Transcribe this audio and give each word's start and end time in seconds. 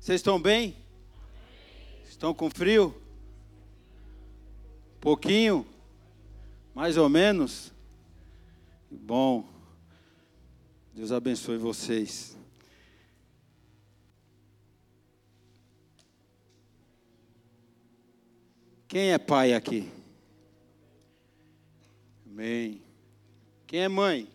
Vocês 0.00 0.20
estão 0.20 0.40
bem? 0.40 0.76
Estão 2.08 2.32
com 2.32 2.48
frio? 2.48 2.94
Pouquinho? 5.00 5.66
Mais 6.74 6.96
ou 6.96 7.08
menos? 7.08 7.72
Bom. 8.90 9.46
Deus 10.94 11.12
abençoe 11.12 11.58
vocês. 11.58 12.36
Quem 18.86 19.12
é 19.12 19.18
pai 19.18 19.52
aqui? 19.52 19.90
Amém. 22.26 22.80
Quem 23.66 23.80
é 23.80 23.88
mãe? 23.88 24.30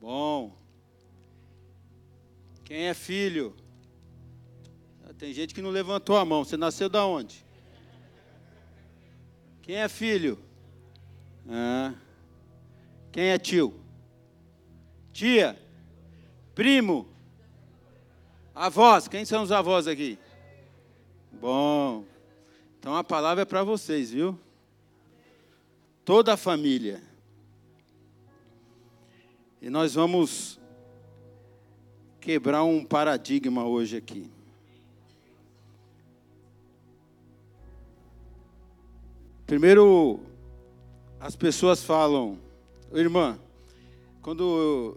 Bom. 0.00 0.54
Quem 2.64 2.88
é 2.88 2.92
filho? 2.94 3.56
Tem 5.18 5.32
gente 5.32 5.52
que 5.52 5.60
não 5.60 5.70
levantou 5.70 6.16
a 6.16 6.24
mão. 6.24 6.44
Você 6.44 6.56
nasceu 6.56 6.88
da 6.88 7.04
onde? 7.04 7.44
Quem 9.62 9.74
é 9.76 9.88
filho? 9.88 10.38
Ah. 11.48 11.92
Quem 13.10 13.24
é 13.24 13.38
tio? 13.38 13.74
Tia? 15.12 15.60
Primo? 16.54 17.08
Avós? 18.54 19.08
Quem 19.08 19.24
são 19.24 19.42
os 19.42 19.50
avós 19.50 19.88
aqui? 19.88 20.16
Bom. 21.32 22.04
Então 22.78 22.94
a 22.94 23.02
palavra 23.02 23.42
é 23.42 23.44
para 23.44 23.64
vocês, 23.64 24.12
viu? 24.12 24.38
Toda 26.04 26.34
a 26.34 26.36
família. 26.36 27.02
E 29.60 29.68
nós 29.68 29.94
vamos 29.94 30.60
quebrar 32.20 32.62
um 32.62 32.84
paradigma 32.84 33.64
hoje 33.64 33.96
aqui. 33.96 34.37
Primeiro, 39.48 40.20
as 41.18 41.34
pessoas 41.34 41.82
falam, 41.82 42.38
irmã, 42.92 43.38
quando 44.20 44.94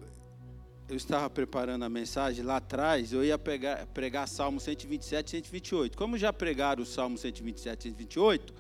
eu 0.90 0.98
estava 0.98 1.30
preparando 1.30 1.84
a 1.84 1.90
mensagem 1.90 2.44
lá 2.44 2.58
atrás, 2.58 3.14
eu 3.14 3.24
ia 3.24 3.38
pregar, 3.38 3.88
pregar 3.94 4.28
Salmo 4.28 4.60
127 4.60 5.26
e 5.26 5.30
128. 5.30 5.98
Como 5.98 6.18
já 6.18 6.34
pregaram 6.34 6.84
o 6.84 6.86
Salmo 6.86 7.18
127 7.18 7.80
e 7.80 7.92
128, 7.92 8.54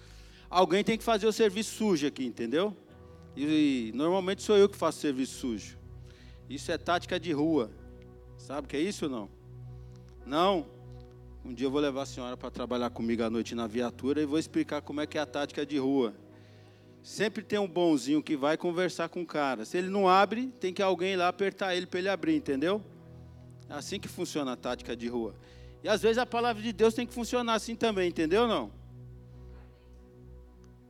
alguém 0.50 0.81
tem 0.81 0.97
que 0.97 1.03
fazer 1.03 1.28
o 1.28 1.34
serviço 1.34 1.75
sujo 1.75 2.08
aqui, 2.08 2.23
entendeu? 2.25 2.73
E, 3.36 3.92
normalmente 3.94 4.44
sou 4.44 4.56
eu 4.56 4.69
que 4.69 4.78
faço 4.78 5.00
serviço 5.00 5.39
sujo. 5.39 5.78
Isso 6.50 6.72
é 6.72 6.78
tática 6.78 7.19
de 7.19 7.34
rua. 7.34 7.69
Sabe 8.38 8.66
o 8.66 8.69
que 8.69 8.78
é 8.78 8.81
isso 8.81 9.08
ou 9.08 9.12
não? 9.12 9.30
Não. 10.25 10.66
Um 11.44 11.53
dia 11.53 11.66
eu 11.66 11.72
vou 11.72 11.81
levar 11.81 12.03
a 12.03 12.06
senhora 12.06 12.38
para 12.38 12.52
trabalhar 12.52 12.92
comigo 12.92 13.23
à 13.23 13.30
noite 13.30 13.56
na 13.56 13.66
viatura 13.66 14.22
e 14.22 14.25
vou 14.25 14.38
explicar 14.38 14.81
como 14.81 15.02
é 15.02 15.08
que 15.08 15.17
é 15.17 15.22
a 15.22 15.25
tática 15.25 15.66
de 15.66 15.78
rua. 15.78 16.14
Sempre 17.02 17.44
tem 17.44 17.58
um 17.58 17.67
bonzinho 17.67 18.22
que 18.22 18.38
vai 18.38 18.56
conversar 18.56 19.09
com 19.09 19.23
o 19.23 19.25
cara. 19.25 19.66
Se 19.66 19.75
ele 19.75 19.89
não 19.89 20.08
abre, 20.08 20.47
tem 20.59 20.72
que 20.72 20.84
alguém 20.84 21.16
lá 21.16 21.28
apertar 21.28 21.75
ele 21.75 21.88
para 21.88 22.00
ele 22.00 22.09
abrir, 22.09 22.36
entendeu? 22.36 22.80
É 23.67 23.73
assim 23.73 24.00
que 24.00 24.08
funciona 24.08 24.53
a 24.53 24.56
tática 24.56 24.95
de 24.95 25.08
rua. 25.08 25.34
E 25.84 25.89
às 25.89 26.03
vezes 26.03 26.19
a 26.19 26.28
palavra 26.28 26.62
de 26.62 26.72
Deus 26.72 26.94
tem 26.94 27.08
que 27.08 27.14
funcionar 27.14 27.56
assim 27.56 27.75
também, 27.75 28.09
entendeu 28.09 28.47
não? 28.47 28.72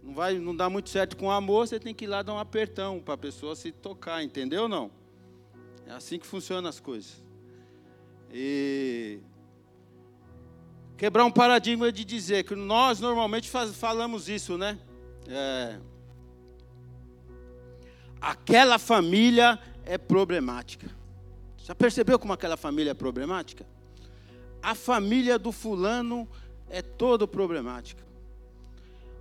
Não 0.04 0.14
vai, 0.14 0.38
não 0.38 0.54
dá 0.54 0.70
muito 0.70 0.90
certo 0.90 1.16
com 1.16 1.28
o 1.28 1.32
amor, 1.32 1.66
você 1.66 1.80
tem 1.80 1.94
que 1.94 2.04
ir 2.04 2.08
lá 2.08 2.22
dar 2.22 2.34
um 2.34 2.40
apertão 2.40 3.00
para 3.00 3.14
a 3.14 3.18
pessoa 3.18 3.56
se 3.56 3.72
tocar, 3.72 4.22
entendeu 4.22 4.68
não? 4.68 4.92
É 5.88 5.94
assim 5.94 6.20
que 6.20 6.28
funcionam 6.28 6.70
as 6.70 6.80
coisas. 6.80 7.24
E 8.34 9.20
quebrar 11.02 11.26
um 11.26 11.32
paradigma 11.32 11.92
de 11.92 12.06
dizer 12.06 12.44
que 12.44 12.54
nós 12.54 13.00
normalmente 13.00 13.50
faz, 13.50 13.76
falamos 13.76 14.30
isso, 14.30 14.56
né? 14.56 14.78
É, 15.28 15.80
aquela 18.22 18.78
família 18.78 19.58
é 19.84 19.98
problemática. 19.98 20.92
Já 21.58 21.74
percebeu 21.74 22.20
como 22.20 22.34
aquela 22.34 22.56
família 22.56 22.92
é 22.92 22.94
problemática? 22.94 23.66
A 24.62 24.76
família 24.76 25.40
do 25.40 25.52
fulano 25.52 26.30
é 26.70 26.84
todo 26.84 27.28
problemática. 27.28 28.04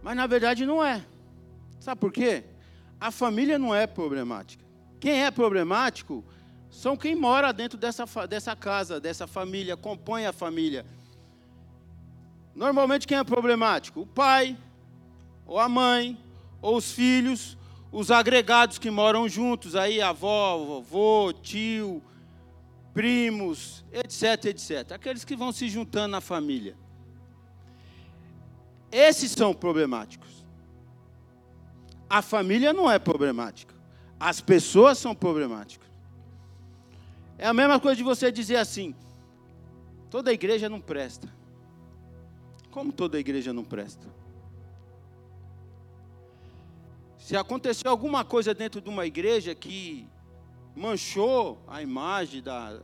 Mas 0.03 0.15
na 0.15 0.27
verdade 0.27 0.67
não 0.67 0.85
é. 0.85 1.03
Sabe 1.81 1.99
por 1.99 2.13
quê? 2.13 2.45
A 3.01 3.11
família 3.11 3.59
não 3.59 3.75
é 3.75 3.87
problemática. 3.87 4.63
Quem 5.01 5.25
é 5.25 5.31
problemático 5.31 6.23
são 6.71 6.95
quem 6.95 7.15
mora 7.15 7.53
dentro 7.53 7.79
dessa, 7.79 8.05
dessa 8.27 8.55
casa, 8.55 9.01
dessa 9.01 9.27
família, 9.27 9.79
compõe 9.79 10.27
a 10.27 10.33
família. 10.35 10.85
Normalmente 12.61 13.07
quem 13.07 13.17
é 13.17 13.25
problemático? 13.25 14.03
O 14.03 14.07
pai, 14.07 14.55
ou 15.47 15.59
a 15.59 15.67
mãe, 15.67 16.23
ou 16.61 16.77
os 16.77 16.93
filhos, 16.93 17.57
os 17.91 18.11
agregados 18.11 18.77
que 18.77 18.91
moram 18.91 19.27
juntos, 19.27 19.75
aí 19.75 20.03
avó, 20.03 20.59
vovô, 20.59 21.33
tio, 21.33 22.03
primos, 22.93 23.83
etc, 23.91 24.45
etc. 24.45 24.93
Aqueles 24.93 25.25
que 25.25 25.35
vão 25.35 25.53
se 25.53 25.71
juntando 25.71 26.09
na 26.09 26.21
família. 26.21 26.77
Esses 28.93 29.33
são 29.33 29.55
problemáticos. 29.55 30.45
A 32.11 32.21
família 32.21 32.75
não 32.75 32.91
é 32.91 32.99
problemática. 32.99 33.75
As 34.19 34.43
pessoas 34.43 34.99
são 34.99 35.15
problemáticas. 35.15 35.89
É 37.39 37.47
a 37.47 37.55
mesma 37.55 37.81
coisa 37.81 37.97
de 37.97 38.03
você 38.03 38.31
dizer 38.31 38.57
assim: 38.57 38.95
toda 40.11 40.31
igreja 40.31 40.69
não 40.69 40.79
presta. 40.79 41.40
Como 42.71 42.93
toda 42.93 43.19
igreja 43.19 43.53
não 43.53 43.65
presta? 43.65 44.07
Se 47.19 47.37
aconteceu 47.37 47.91
alguma 47.91 48.25
coisa 48.25 48.55
dentro 48.55 48.81
de 48.81 48.89
uma 48.89 49.07
igreja 49.07 49.55
que 49.55 50.07
manchou 50.75 51.63
a 51.67 51.83
imagem 51.83 52.43
da, 52.43 52.81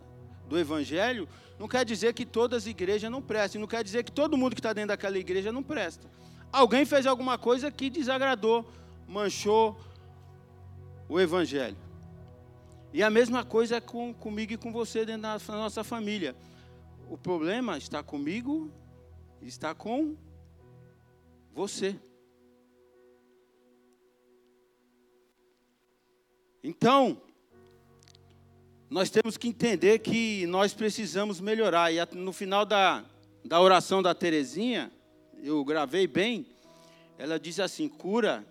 do 0.48 0.58
evangelho, 0.58 1.28
não 1.58 1.66
quer 1.66 1.84
dizer 1.84 2.12
que 2.12 2.26
todas 2.26 2.64
as 2.64 2.66
igrejas 2.66 3.10
não 3.10 3.22
prestem, 3.22 3.60
não 3.60 3.66
quer 3.66 3.82
dizer 3.82 4.04
que 4.04 4.12
todo 4.12 4.36
mundo 4.36 4.54
que 4.54 4.60
está 4.60 4.72
dentro 4.72 4.88
daquela 4.88 5.18
igreja 5.18 5.50
não 5.50 5.62
presta. 5.62 6.08
Alguém 6.52 6.84
fez 6.84 7.06
alguma 7.06 7.38
coisa 7.38 7.70
que 7.70 7.88
desagradou, 7.88 8.68
manchou 9.08 9.78
o 11.08 11.20
evangelho. 11.20 11.76
E 12.92 13.02
a 13.02 13.10
mesma 13.10 13.44
coisa 13.44 13.80
com, 13.80 14.14
comigo 14.14 14.52
e 14.52 14.56
com 14.56 14.72
você 14.72 15.04
dentro 15.04 15.22
da 15.22 15.38
nossa 15.48 15.84
família. 15.84 16.34
O 17.08 17.16
problema 17.16 17.78
está 17.78 18.02
comigo, 18.02 18.70
está 19.40 19.74
com 19.74 20.16
você. 21.52 21.98
Então, 26.62 27.20
nós 28.90 29.10
temos 29.10 29.36
que 29.36 29.48
entender 29.48 30.00
que 30.00 30.46
nós 30.46 30.74
precisamos 30.74 31.40
melhorar. 31.40 31.92
E 31.92 31.98
no 32.16 32.32
final 32.32 32.64
da, 32.64 33.04
da 33.44 33.60
oração 33.60 34.02
da 34.02 34.14
Terezinha, 34.14 34.92
eu 35.42 35.64
gravei 35.64 36.06
bem, 36.06 36.46
ela 37.18 37.38
diz 37.38 37.60
assim: 37.60 37.88
cura 37.88 38.46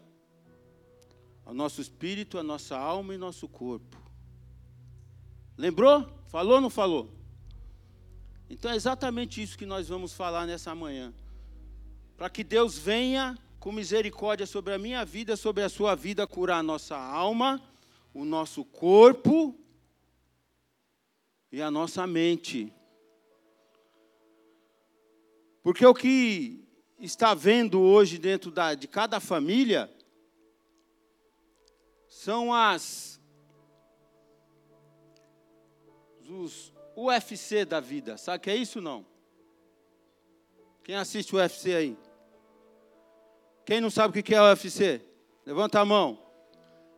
o 1.45 1.53
nosso 1.53 1.81
espírito, 1.81 2.37
a 2.37 2.43
nossa 2.43 2.77
alma 2.77 3.13
e 3.13 3.17
nosso 3.17 3.47
corpo. 3.47 3.97
Lembrou? 5.57 6.07
Falou 6.27 6.55
ou 6.55 6.61
não 6.61 6.69
falou? 6.69 7.09
Então 8.49 8.71
é 8.71 8.75
exatamente 8.75 9.41
isso 9.41 9.57
que 9.57 9.65
nós 9.65 9.87
vamos 9.87 10.13
falar 10.13 10.45
nessa 10.45 10.75
manhã. 10.75 11.13
Para 12.15 12.29
que 12.29 12.43
Deus 12.43 12.77
venha 12.77 13.37
com 13.59 13.71
misericórdia 13.71 14.45
sobre 14.45 14.73
a 14.73 14.77
minha 14.77 15.03
vida, 15.03 15.35
sobre 15.35 15.63
a 15.63 15.69
sua 15.69 15.95
vida, 15.95 16.27
curar 16.27 16.59
a 16.59 16.63
nossa 16.63 16.95
alma, 16.95 17.61
o 18.13 18.23
nosso 18.23 18.63
corpo 18.63 19.55
e 21.51 21.61
a 21.61 21.71
nossa 21.71 22.05
mente. 22.05 22.71
Porque 25.63 25.85
o 25.85 25.93
que 25.93 26.63
está 26.99 27.33
vendo 27.33 27.81
hoje 27.81 28.19
dentro 28.19 28.51
da, 28.51 28.75
de 28.75 28.87
cada 28.87 29.19
família 29.19 29.89
são 32.07 32.53
as 32.53 33.15
os 36.29 36.74
UFC 36.95 37.65
da 37.65 37.79
vida. 37.79 38.17
Sabe 38.17 38.37
o 38.37 38.41
que 38.41 38.49
é 38.49 38.55
isso 38.55 38.79
não? 38.81 39.05
Quem 40.83 40.95
assiste 40.95 41.35
o 41.35 41.37
UFC 41.37 41.75
aí? 41.75 41.97
Quem 43.65 43.81
não 43.81 43.89
sabe 43.89 44.19
o 44.19 44.23
que 44.23 44.33
é 44.33 44.41
o 44.41 44.45
UFC? 44.45 45.01
Levanta 45.45 45.79
a 45.79 45.85
mão. 45.85 46.19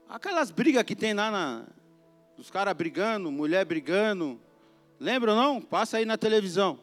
Aquelas 0.10 0.52
brigas 0.52 0.84
que 0.84 0.96
tem 0.96 1.14
lá 1.14 1.32
na. 1.32 1.66
Os 2.38 2.52
caras 2.52 2.74
brigando, 2.74 3.32
mulher 3.32 3.66
brigando. 3.66 4.40
Lembram 5.00 5.36
não? 5.36 5.62
Passa 5.62 5.98
aí 5.98 6.06
na 6.06 6.18
televisão. 6.18 6.80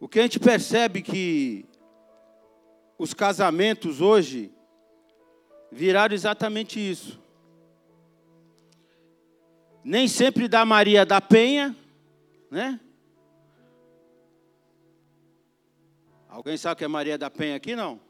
O 0.00 0.08
que 0.08 0.18
a 0.18 0.22
gente 0.22 0.40
percebe 0.40 1.02
que 1.02 1.66
os 2.98 3.14
casamentos 3.14 4.00
hoje 4.00 4.52
viraram 5.70 6.14
exatamente 6.14 6.78
isso. 6.78 7.20
nem 9.84 10.06
sempre 10.06 10.46
da 10.46 10.64
Maria 10.64 11.04
da 11.06 11.20
Penha, 11.20 11.74
né? 12.50 12.78
Alguém 16.28 16.56
sabe 16.56 16.78
que 16.78 16.84
é 16.84 16.88
Maria 16.88 17.18
da 17.18 17.30
Penha 17.30 17.56
aqui, 17.56 17.74
não? 17.74 18.00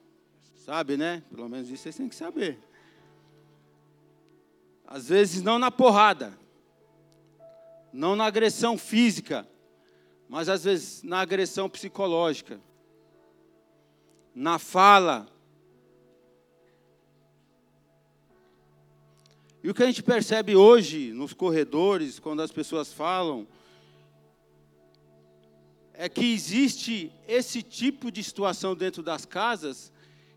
Sabe, 0.56 0.96
né? 0.96 1.22
Pelo 1.30 1.48
menos 1.48 1.70
isso 1.70 1.84
vocês 1.84 1.96
têm 1.96 2.08
que 2.08 2.14
saber. 2.14 2.58
Às 4.86 5.08
vezes 5.08 5.42
não 5.42 5.58
na 5.58 5.70
porrada, 5.70 6.36
não 7.92 8.14
na 8.14 8.26
agressão 8.26 8.76
física, 8.76 9.48
mas 10.28 10.48
às 10.48 10.64
vezes 10.64 11.02
na 11.02 11.20
agressão 11.20 11.68
psicológica, 11.68 12.60
na 14.34 14.58
fala. 14.58 15.26
E 19.62 19.68
o 19.68 19.74
que 19.74 19.82
a 19.82 19.86
gente 19.86 20.02
percebe 20.02 20.56
hoje 20.56 21.12
nos 21.12 21.34
corredores, 21.34 22.18
quando 22.18 22.40
as 22.40 22.50
pessoas 22.50 22.92
falam, 22.92 23.46
é 25.92 26.08
que 26.08 26.32
existe 26.32 27.12
esse 27.28 27.62
tipo 27.62 28.10
de 28.10 28.24
situação 28.24 28.74
dentro 28.74 29.02
das 29.02 29.26
casas 29.26 29.92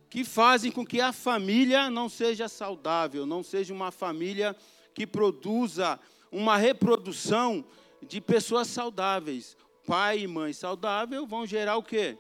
que 0.10 0.26
fazem 0.26 0.72
com 0.72 0.86
que 0.86 1.00
a 1.00 1.14
família 1.14 1.90
não 1.90 2.10
seja 2.10 2.50
saudável, 2.50 3.26
não 3.26 3.42
seja 3.42 3.74
uma 3.74 3.92
família 3.92 4.56
que 4.94 5.08
produza 5.08 5.98
uma 6.30 6.58
reprodução 6.58 7.64
de 8.02 8.20
pessoas 8.20 8.68
saudáveis. 8.68 9.56
Pai 9.88 10.20
e 10.20 10.28
mãe 10.28 10.52
saudável 10.52 11.26
vão 11.26 11.46
gerar 11.46 11.78
o 11.78 11.84
quê? 11.84 12.18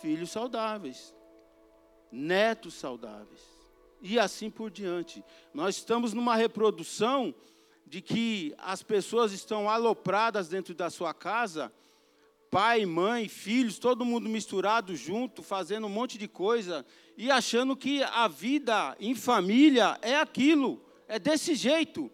Filhos 0.00 0.30
saudáveis, 0.30 1.14
netos 2.10 2.74
saudáveis. 2.74 3.57
E 4.00 4.18
assim 4.18 4.50
por 4.50 4.70
diante. 4.70 5.24
Nós 5.52 5.76
estamos 5.76 6.12
numa 6.12 6.36
reprodução 6.36 7.34
de 7.86 8.00
que 8.00 8.54
as 8.58 8.82
pessoas 8.82 9.32
estão 9.32 9.68
alopradas 9.68 10.48
dentro 10.48 10.74
da 10.74 10.90
sua 10.90 11.14
casa, 11.14 11.72
pai, 12.50 12.84
mãe, 12.86 13.28
filhos, 13.28 13.78
todo 13.78 14.04
mundo 14.04 14.28
misturado 14.28 14.94
junto, 14.94 15.42
fazendo 15.42 15.86
um 15.86 15.90
monte 15.90 16.18
de 16.18 16.28
coisa 16.28 16.84
e 17.16 17.30
achando 17.30 17.76
que 17.76 18.02
a 18.02 18.28
vida 18.28 18.96
em 19.00 19.14
família 19.14 19.98
é 20.02 20.16
aquilo, 20.16 20.82
é 21.06 21.18
desse 21.18 21.54
jeito. 21.54 22.10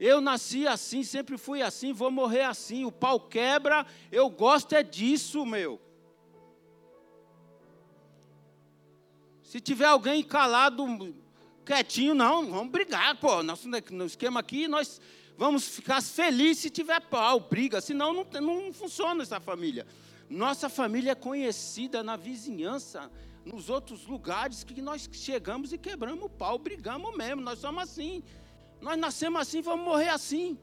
Eu 0.00 0.20
nasci 0.20 0.66
assim, 0.66 1.04
sempre 1.04 1.38
fui 1.38 1.62
assim, 1.62 1.92
vou 1.92 2.10
morrer 2.10 2.42
assim. 2.42 2.84
O 2.84 2.90
pau 2.90 3.20
quebra, 3.20 3.86
eu 4.10 4.28
gosto 4.28 4.74
é 4.74 4.82
disso, 4.82 5.46
meu. 5.46 5.80
Se 9.52 9.60
tiver 9.60 9.84
alguém 9.84 10.24
calado, 10.24 11.14
quietinho, 11.62 12.14
não, 12.14 12.50
vamos 12.50 12.72
brigar, 12.72 13.20
pô. 13.20 13.42
Nosso 13.42 13.68
no 13.68 14.06
esquema 14.06 14.40
aqui, 14.40 14.66
nós 14.66 14.98
vamos 15.36 15.68
ficar 15.68 16.00
felizes 16.00 16.62
se 16.62 16.70
tiver 16.70 16.98
pau, 17.02 17.38
briga, 17.38 17.78
senão 17.78 18.14
não, 18.14 18.24
não 18.40 18.72
funciona 18.72 19.22
essa 19.22 19.38
família. 19.40 19.86
Nossa 20.30 20.70
família 20.70 21.12
é 21.12 21.14
conhecida 21.14 22.02
na 22.02 22.16
vizinhança, 22.16 23.10
nos 23.44 23.68
outros 23.68 24.06
lugares 24.06 24.64
que 24.64 24.80
nós 24.80 25.06
chegamos 25.12 25.70
e 25.70 25.76
quebramos 25.76 26.24
o 26.24 26.30
pau, 26.30 26.58
brigamos 26.58 27.14
mesmo, 27.14 27.42
nós 27.42 27.58
somos 27.58 27.82
assim. 27.82 28.24
Nós 28.80 28.98
nascemos 28.98 29.42
assim, 29.42 29.60
vamos 29.60 29.84
morrer 29.84 30.08
assim. 30.08 30.58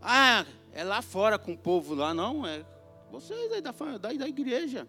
Ah, 0.00 0.46
é 0.72 0.82
lá 0.82 1.02
fora 1.02 1.38
com 1.38 1.52
o 1.52 1.58
povo 1.58 1.94
lá, 1.94 2.14
não, 2.14 2.46
é 2.46 2.71
vocês 3.12 3.52
aí 3.52 3.60
da, 3.60 3.72
da, 3.72 4.12
da 4.12 4.26
igreja. 4.26 4.88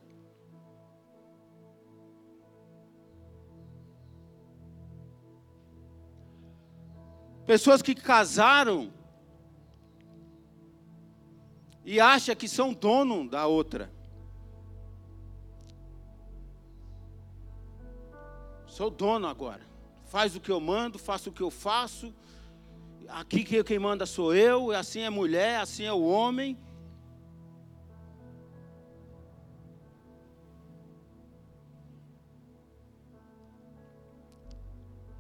Pessoas 7.45 7.81
que 7.81 7.93
casaram 7.93 8.93
e 11.83 11.99
acham 11.99 12.33
que 12.33 12.47
são 12.47 12.73
dono 12.73 13.29
da 13.29 13.45
outra. 13.45 13.91
Sou 18.65 18.89
dono 18.89 19.27
agora. 19.27 19.67
Faz 20.05 20.33
o 20.33 20.39
que 20.39 20.49
eu 20.49 20.61
mando, 20.61 20.97
faço 20.97 21.29
o 21.29 21.33
que 21.33 21.41
eu 21.41 21.51
faço. 21.51 22.15
Aqui 23.09 23.43
quem 23.43 23.77
manda 23.77 24.05
sou 24.05 24.33
eu, 24.33 24.71
assim 24.71 25.01
é 25.01 25.09
mulher, 25.09 25.59
assim 25.59 25.83
é 25.83 25.91
o 25.91 26.03
homem. 26.03 26.57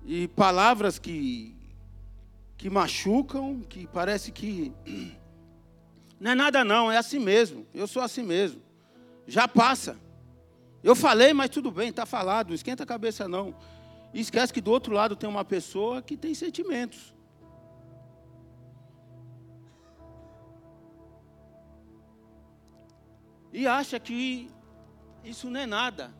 E 0.05 0.27
palavras 0.27 0.99
que, 0.99 1.55
que 2.57 2.69
machucam, 2.69 3.61
que 3.61 3.87
parece 3.87 4.31
que. 4.31 4.71
Não 6.19 6.31
é 6.31 6.35
nada, 6.35 6.63
não, 6.63 6.89
é 6.89 6.97
assim 6.97 7.19
mesmo. 7.19 7.67
Eu 7.73 7.85
sou 7.85 8.01
assim 8.01 8.23
mesmo. 8.23 8.61
Já 9.27 9.45
passa. 9.45 9.99
Eu 10.81 10.95
falei, 10.95 11.33
mas 11.33 11.49
tudo 11.49 11.69
bem, 11.69 11.89
está 11.89 12.05
falado, 12.05 12.47
não 12.47 12.55
esquenta 12.55 12.83
a 12.83 12.85
cabeça 12.85 13.27
não. 13.27 13.53
E 14.13 14.21
esquece 14.21 14.53
que 14.53 14.61
do 14.61 14.71
outro 14.71 14.93
lado 14.93 15.17
tem 15.17 15.29
uma 15.29 15.43
pessoa 15.43 16.01
que 16.01 16.15
tem 16.15 16.33
sentimentos. 16.33 17.13
E 23.51 23.67
acha 23.67 23.99
que 23.99 24.49
isso 25.23 25.49
não 25.49 25.59
é 25.59 25.65
nada. 25.65 26.13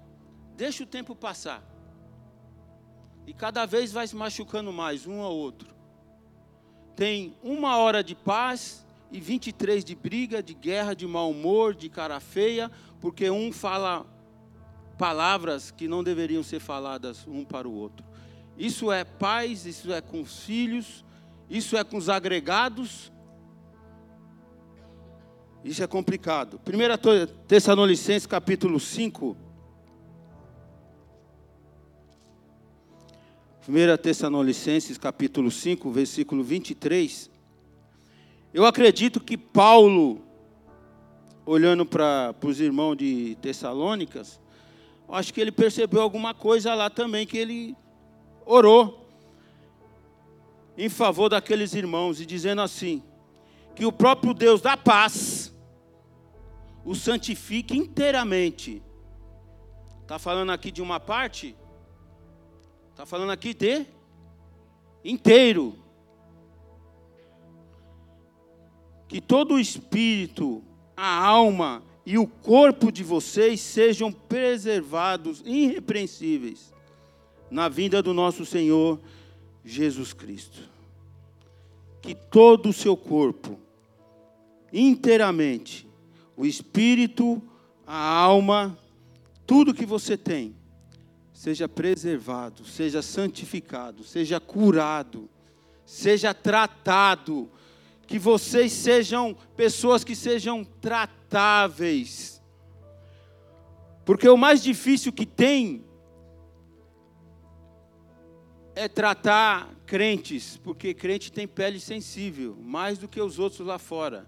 Deixa 0.56 0.84
o 0.84 0.88
tempo 0.88 1.16
passar. 1.16 1.64
E 3.26 3.34
cada 3.34 3.66
vez 3.66 3.92
vai 3.92 4.08
se 4.08 4.16
machucando 4.16 4.74
mais 4.74 5.08
um 5.08 5.22
ao 5.22 5.36
outro. 5.36 5.74
Tem 6.96 7.36
uma 7.42 7.78
hora 7.78 8.04
de 8.04 8.16
paz 8.16 8.86
e 9.12 9.20
23 9.20 9.84
de 9.84 9.96
briga, 9.96 10.44
de 10.44 10.54
guerra, 10.54 10.94
de 10.94 11.08
mau 11.08 11.32
humor, 11.32 11.74
de 11.74 11.90
cara 11.90 12.20
feia, 12.20 12.70
porque 13.00 13.30
um 13.30 13.52
fala 13.52 14.06
palavras 14.98 15.72
que 15.72 15.88
não 15.88 16.04
deveriam 16.04 16.44
ser 16.44 16.60
faladas 16.60 17.26
um 17.28 17.44
para 17.44 17.68
o 17.68 17.74
outro. 17.74 18.06
Isso 18.58 18.92
é 18.92 19.04
paz, 19.04 19.66
isso 19.66 19.92
é 19.92 20.02
com 20.02 20.22
os 20.22 20.44
filhos, 20.44 21.04
isso 21.50 21.76
é 21.76 21.84
com 21.84 21.98
os 21.98 22.10
agregados. 22.10 23.12
Isso 25.64 25.82
é 25.82 25.88
complicado. 25.88 26.60
1 26.68 27.48
Tessalonicenses 27.48 28.28
capítulo 28.28 28.80
5. 28.80 29.38
1 33.66 33.98
Tessalonicenses 33.98 34.98
capítulo 34.98 35.50
5, 35.50 35.90
versículo 35.90 36.44
23. 36.44 37.32
Eu 38.54 38.66
acredito 38.66 39.22
que 39.22 39.38
Paulo, 39.38 40.22
olhando 41.46 41.86
para 41.86 42.36
os 42.44 42.60
irmãos 42.60 42.98
de 42.98 43.38
Tessalônicas, 43.42 44.38
acho 45.08 45.34
que 45.34 45.40
ele 45.40 45.52
percebeu 45.52 46.02
alguma 46.02 46.34
coisa 46.34 46.76
lá 46.76 46.90
também 46.90 47.26
que 47.26 47.38
ele 47.38 47.74
orou 48.46 49.08
em 50.78 50.90
favor 50.90 51.30
daqueles 51.30 51.74
irmãos 51.74 52.20
e 52.20 52.26
dizendo 52.26 52.62
assim: 52.62 53.02
que 53.74 53.86
o 53.86 53.94
próprio 53.94 54.34
Deus 54.34 54.60
da 54.60 54.76
paz 54.76 55.54
o 56.84 56.94
santifique 56.94 57.78
inteiramente. 57.78 58.84
Está 60.02 60.20
falando 60.20 60.52
aqui 60.52 60.70
de 60.70 60.82
uma 60.82 61.00
parte? 61.00 61.56
Está 62.94 63.08
falando 63.08 63.32
aqui 63.32 63.56
de 63.56 63.88
inteiro. 65.04 65.76
Que 69.08 69.20
todo 69.20 69.56
o 69.56 69.60
espírito, 69.60 70.64
a 70.96 71.26
alma 71.26 71.82
e 72.06 72.20
o 72.20 72.28
corpo 72.28 72.92
de 72.92 73.04
vocês 73.04 73.60
sejam 73.62 74.12
preservados 74.12 75.42
irrepreensíveis 75.44 76.72
na 77.50 77.68
vinda 77.68 78.02
do 78.02 78.14
nosso 78.14 78.46
Senhor 78.46 79.00
Jesus 79.66 80.14
Cristo. 80.14 80.70
Que 82.00 82.14
todo 82.14 82.70
o 82.70 82.74
seu 82.74 82.96
corpo, 82.96 83.58
inteiramente, 84.72 85.88
o 86.38 86.46
espírito, 86.46 87.42
a 87.88 87.98
alma, 87.98 88.78
tudo 89.48 89.74
que 89.74 89.86
você 89.86 90.16
tem, 90.16 90.54
seja 91.44 91.68
preservado, 91.68 92.64
seja 92.64 93.02
santificado, 93.02 94.02
seja 94.06 94.40
curado, 94.40 95.30
seja 95.86 96.34
tratado 96.34 97.52
que 98.08 98.18
vocês 98.18 98.72
sejam 98.72 99.36
pessoas 99.54 100.06
que 100.06 100.16
sejam 100.16 100.64
tratáveis. 100.64 102.42
Porque 104.06 104.30
o 104.30 104.38
mais 104.38 104.64
difícil 104.64 105.12
que 105.12 105.26
tem 105.26 105.84
é 108.74 108.88
tratar 108.88 109.70
crentes, 109.86 110.56
porque 110.64 110.94
crente 110.94 111.30
tem 111.30 111.46
pele 111.46 111.82
sensível, 111.82 112.56
mais 112.62 112.98
do 112.98 113.10
que 113.10 113.20
os 113.20 113.38
outros 113.38 113.68
lá 113.68 113.78
fora. 113.78 114.26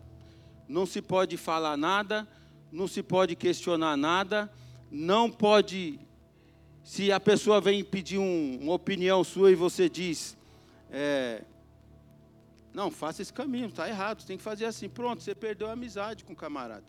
Não 0.68 0.86
se 0.86 1.02
pode 1.02 1.38
falar 1.38 1.78
nada, 1.78 2.28
não 2.70 2.90
se 2.90 3.02
pode 3.02 3.38
questionar 3.38 3.96
nada, 3.96 4.52
não 4.92 5.32
pode 5.32 6.05
Se 6.86 7.12
a 7.12 7.20
pessoa 7.20 7.60
vem 7.60 7.84
pedir 7.84 8.20
um, 8.20 8.60
uma 8.62 8.74
opinião 8.74 9.24
sua 9.24 9.52
e 9.52 9.56
você 9.56 9.90
diz, 9.90 10.38
é, 10.92 11.44
não, 12.72 12.92
faça 12.92 13.24
esse 13.24 13.34
caminho, 13.34 13.70
está 13.70 13.90
errado, 13.90 14.24
tem 14.24 14.38
que 14.38 14.44
fazer 14.44 14.66
assim. 14.66 14.88
Pronto, 14.88 15.24
você 15.24 15.34
perdeu 15.34 15.68
a 15.68 15.72
amizade 15.72 16.24
com 16.24 16.34
o 16.34 16.36
camarada. 16.36 16.86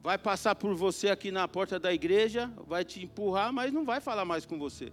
Vai 0.00 0.16
passar 0.16 0.54
por 0.54 0.72
você 0.72 1.08
aqui 1.08 1.32
na 1.32 1.48
porta 1.48 1.80
da 1.80 1.92
igreja, 1.92 2.48
vai 2.64 2.84
te 2.84 3.02
empurrar, 3.02 3.52
mas 3.52 3.72
não 3.72 3.84
vai 3.84 4.00
falar 4.00 4.24
mais 4.24 4.46
com 4.46 4.56
você. 4.56 4.92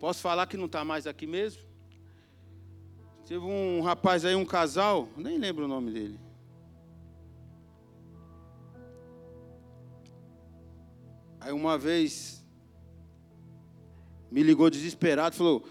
Posso 0.00 0.22
falar 0.22 0.46
que 0.46 0.56
não 0.56 0.64
está 0.64 0.82
mais 0.82 1.06
aqui 1.06 1.26
mesmo? 1.26 1.62
Teve 3.26 3.44
um 3.44 3.82
rapaz 3.82 4.24
aí, 4.24 4.34
um 4.34 4.46
casal, 4.46 5.10
nem 5.14 5.36
lembro 5.36 5.66
o 5.66 5.68
nome 5.68 5.92
dele. 5.92 6.27
Aí 11.48 11.54
uma 11.54 11.78
vez 11.78 12.44
me 14.30 14.42
ligou 14.42 14.68
desesperado, 14.68 15.34
falou: 15.34 15.66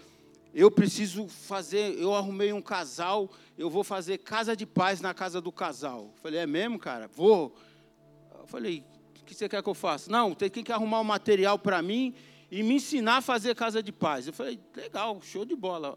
"Eu 0.52 0.72
preciso 0.72 1.28
fazer, 1.28 1.96
eu 1.96 2.12
arrumei 2.12 2.52
um 2.52 2.60
casal, 2.60 3.30
eu 3.56 3.70
vou 3.70 3.84
fazer 3.84 4.18
casa 4.18 4.56
de 4.56 4.66
paz 4.66 5.00
na 5.00 5.14
casa 5.14 5.40
do 5.40 5.52
casal". 5.52 6.12
Eu 6.16 6.20
falei: 6.20 6.40
"É 6.40 6.46
mesmo, 6.48 6.80
cara? 6.80 7.06
Vou". 7.06 7.54
Eu 8.40 8.46
falei: 8.48 8.84
"O 9.20 9.24
que 9.24 9.32
você 9.32 9.48
quer 9.48 9.62
que 9.62 9.68
eu 9.68 9.74
faça?". 9.74 10.10
"Não, 10.10 10.34
tem 10.34 10.50
que 10.50 10.72
arrumar 10.72 10.98
um 10.98 11.04
material 11.04 11.56
para 11.56 11.80
mim 11.80 12.12
e 12.50 12.60
me 12.64 12.74
ensinar 12.74 13.18
a 13.18 13.22
fazer 13.22 13.54
casa 13.54 13.80
de 13.80 13.92
paz. 13.92 14.26
Eu 14.26 14.32
falei, 14.32 14.58
legal, 14.74 15.22
show 15.22 15.44
de 15.44 15.54
bola. 15.54 15.96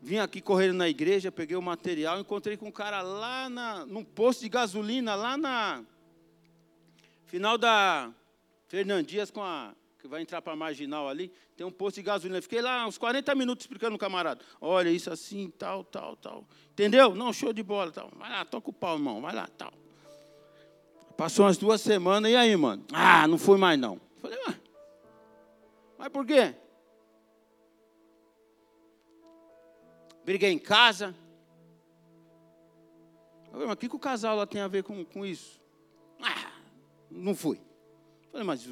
Vim 0.00 0.16
aqui 0.16 0.40
correndo 0.40 0.76
na 0.76 0.88
igreja, 0.88 1.30
peguei 1.30 1.58
o 1.58 1.60
material, 1.60 2.18
encontrei 2.18 2.56
com 2.56 2.68
um 2.68 2.72
cara 2.72 3.02
lá 3.02 3.50
na, 3.50 3.84
num 3.84 4.02
posto 4.02 4.40
de 4.40 4.48
gasolina, 4.48 5.14
lá 5.14 5.36
na 5.36 5.84
final 7.26 7.58
da 7.58 8.14
Fernandias, 8.68 9.30
com 9.30 9.42
a, 9.42 9.74
que 9.98 10.06
vai 10.06 10.22
entrar 10.22 10.40
para 10.40 10.52
a 10.52 10.56
marginal 10.56 11.08
ali, 11.08 11.32
tem 11.56 11.66
um 11.66 11.70
posto 11.70 11.96
de 11.96 12.02
gasolina. 12.02 12.40
Fiquei 12.40 12.60
lá 12.60 12.86
uns 12.86 12.98
40 12.98 13.34
minutos 13.34 13.64
explicando 13.64 13.96
o 13.96 13.98
camarada. 13.98 14.44
Olha, 14.60 14.90
isso 14.90 15.10
assim, 15.10 15.50
tal, 15.58 15.82
tal, 15.82 16.16
tal. 16.16 16.44
Entendeu? 16.70 17.14
Não, 17.14 17.32
show 17.32 17.52
de 17.52 17.62
bola, 17.62 17.90
tal. 17.90 18.10
Vai 18.16 18.30
lá, 18.30 18.44
toca 18.44 18.70
o 18.70 18.72
pau, 18.72 18.96
irmão, 18.96 19.20
vai 19.20 19.34
lá, 19.34 19.48
tal. 19.56 19.72
Passou 21.16 21.46
umas 21.46 21.56
duas 21.58 21.80
semanas, 21.80 22.30
e 22.30 22.36
aí, 22.36 22.54
mano? 22.56 22.84
Ah, 22.92 23.26
não 23.26 23.38
fui 23.38 23.58
mais 23.58 23.78
não. 23.78 24.00
Falei, 24.20 24.38
ah, 24.46 24.54
mas 25.98 26.08
por 26.10 26.24
quê? 26.24 26.54
Briguei 30.24 30.52
em 30.52 30.58
casa. 30.58 31.14
Falei, 33.50 33.66
mas 33.66 33.74
o 33.74 33.78
que, 33.78 33.88
que 33.88 33.96
o 33.96 33.98
casal 33.98 34.36
lá 34.36 34.46
tem 34.46 34.60
a 34.60 34.68
ver 34.68 34.84
com, 34.84 35.04
com 35.06 35.24
isso? 35.24 35.60
Ah, 36.22 36.52
não 37.10 37.34
fui. 37.34 37.67
Falei, 38.30 38.46
mas 38.46 38.68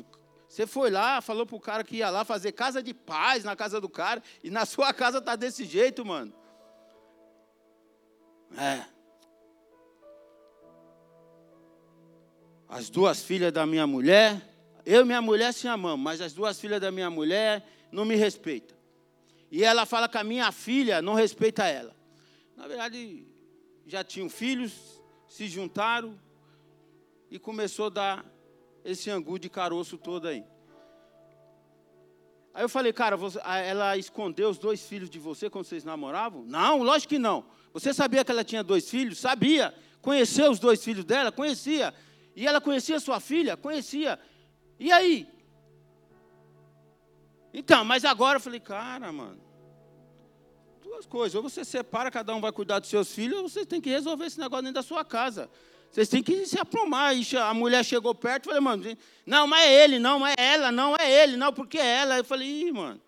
você 0.48 0.66
foi 0.66 0.90
lá, 0.90 1.20
falou 1.20 1.46
pro 1.46 1.58
cara 1.60 1.82
que 1.82 1.96
ia 1.96 2.10
lá 2.10 2.25
fazer 2.25 2.52
casa 2.52 2.82
de 2.82 2.94
paz 2.94 3.44
na 3.44 3.56
casa 3.56 3.80
do 3.80 3.88
cara, 3.88 4.22
e 4.42 4.50
na 4.50 4.64
sua 4.66 4.92
casa 4.92 5.20
tá 5.20 5.36
desse 5.36 5.64
jeito, 5.64 6.04
mano. 6.04 6.32
É. 8.56 8.84
As 12.68 12.90
duas 12.90 13.22
filhas 13.22 13.52
da 13.52 13.64
minha 13.66 13.86
mulher 13.86 14.42
eu 14.86 15.02
e 15.02 15.04
minha 15.04 15.20
mulher 15.20 15.52
se 15.52 15.66
amamos, 15.66 16.02
mas 16.02 16.20
as 16.20 16.32
duas 16.32 16.60
filhas 16.60 16.80
da 16.80 16.92
minha 16.92 17.10
mulher 17.10 17.68
não 17.90 18.04
me 18.04 18.14
respeitam. 18.14 18.78
E 19.50 19.64
ela 19.64 19.84
fala 19.84 20.08
que 20.08 20.16
a 20.16 20.22
minha 20.22 20.52
filha 20.52 21.02
não 21.02 21.14
respeita 21.14 21.66
ela. 21.66 21.94
Na 22.56 22.68
verdade, 22.68 23.26
já 23.84 24.04
tinham 24.04 24.30
filhos, 24.30 25.02
se 25.28 25.48
juntaram 25.48 26.16
e 27.28 27.36
começou 27.36 27.86
a 27.86 27.90
dar 27.90 28.25
esse 28.87 29.11
angu 29.11 29.38
de 29.38 29.49
caroço 29.49 29.99
todo 29.99 30.28
aí. 30.28 30.45
Aí 32.55 32.64
eu 32.64 32.69
falei, 32.69 32.93
cara, 32.93 33.16
você, 33.16 33.38
ela 33.45 33.99
escondeu 33.99 34.49
os 34.49 34.57
dois 34.57 34.87
filhos 34.87 35.11
de 35.11 35.19
você 35.19 35.50
quando 35.50 35.66
vocês 35.66 35.85
namoravam? 35.85 36.43
Não, 36.45 36.83
lógico 36.83 37.11
que 37.11 37.19
não. 37.19 37.45
Você 37.75 37.93
sabia 37.93 38.25
que 38.25 38.31
ela 38.31 38.45
tinha 38.45 38.62
dois 38.62 38.88
filhos? 38.88 39.19
Sabia. 39.19 39.75
Conheceu 40.00 40.50
os 40.50 40.59
dois 40.59 40.83
filhos 40.83 41.05
dela? 41.05 41.31
Conhecia. 41.31 41.93
E 42.35 42.47
ela 42.47 42.61
conhecia 42.61 42.99
sua 42.99 43.21
filha? 43.21 43.57
Conhecia. 43.57 44.19
E 44.78 44.90
aí? 44.90 45.28
Então, 47.52 47.85
mas 47.85 48.05
agora 48.05 48.37
eu 48.37 48.40
falei, 48.40 48.61
cara, 48.61 49.12
mano, 49.12 49.40
duas 50.83 51.05
coisas. 51.07 51.35
Ou 51.35 51.43
você 51.43 51.64
separa, 51.64 52.11
cada 52.11 52.35
um 52.35 52.40
vai 52.40 52.52
cuidar 52.52 52.78
dos 52.78 52.88
seus 52.88 53.12
filhos, 53.12 53.38
ou 53.38 53.49
você 53.49 53.66
tem 53.66 53.81
que 53.81 53.90
resolver 53.90 54.26
esse 54.26 54.38
negócio 54.38 54.62
dentro 54.62 54.76
da 54.76 54.83
sua 54.83 55.05
casa. 55.05 55.50
Vocês 55.97 56.11
têm 56.11 56.23
que 56.23 56.45
se 56.45 56.59
aprumar. 56.61 57.15
a 57.41 57.55
mulher 57.55 57.83
chegou 57.83 58.15
perto 58.15 58.45
e 58.45 58.49
falei, 58.49 58.61
mano, 58.61 58.85
não, 59.25 59.47
mas 59.47 59.62
é 59.62 59.83
ele, 59.83 59.99
não, 59.99 60.19
mas 60.19 60.35
é 60.38 60.53
ela, 60.53 60.71
não 60.71 60.95
é 60.95 61.11
ele, 61.11 61.38
não, 61.38 61.50
porque 61.55 61.79
é 61.79 61.87
ela. 61.87 62.19
Eu 62.19 62.25
falei, 62.25 62.47
ih, 62.47 62.71
mano. 62.71 63.00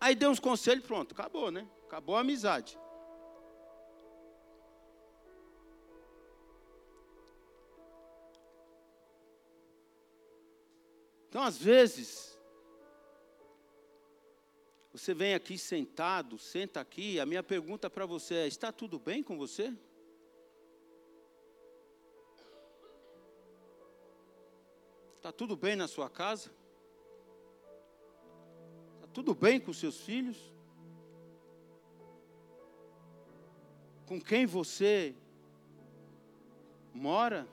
Aí 0.00 0.16
deu 0.16 0.28
uns 0.28 0.40
conselhos, 0.40 0.84
pronto, 0.84 1.12
acabou, 1.12 1.52
né? 1.52 1.64
Acabou 1.86 2.16
a 2.16 2.20
amizade. 2.20 2.76
Então, 11.28 11.44
às 11.44 11.56
vezes, 11.56 12.36
você 14.92 15.14
vem 15.14 15.34
aqui 15.34 15.56
sentado, 15.56 16.36
senta 16.40 16.80
aqui, 16.80 17.20
a 17.20 17.24
minha 17.24 17.44
pergunta 17.44 17.88
para 17.88 18.04
você 18.04 18.34
é: 18.34 18.46
está 18.48 18.72
tudo 18.72 18.98
bem 18.98 19.22
com 19.22 19.38
você? 19.38 19.72
Está 25.22 25.30
tudo 25.30 25.54
bem 25.54 25.76
na 25.76 25.86
sua 25.86 26.10
casa? 26.10 26.50
Está 28.96 29.06
tudo 29.12 29.36
bem 29.36 29.60
com 29.60 29.72
seus 29.72 30.00
filhos? 30.00 30.36
Com 34.04 34.20
quem 34.20 34.46
você 34.46 35.14
mora? 36.92 37.46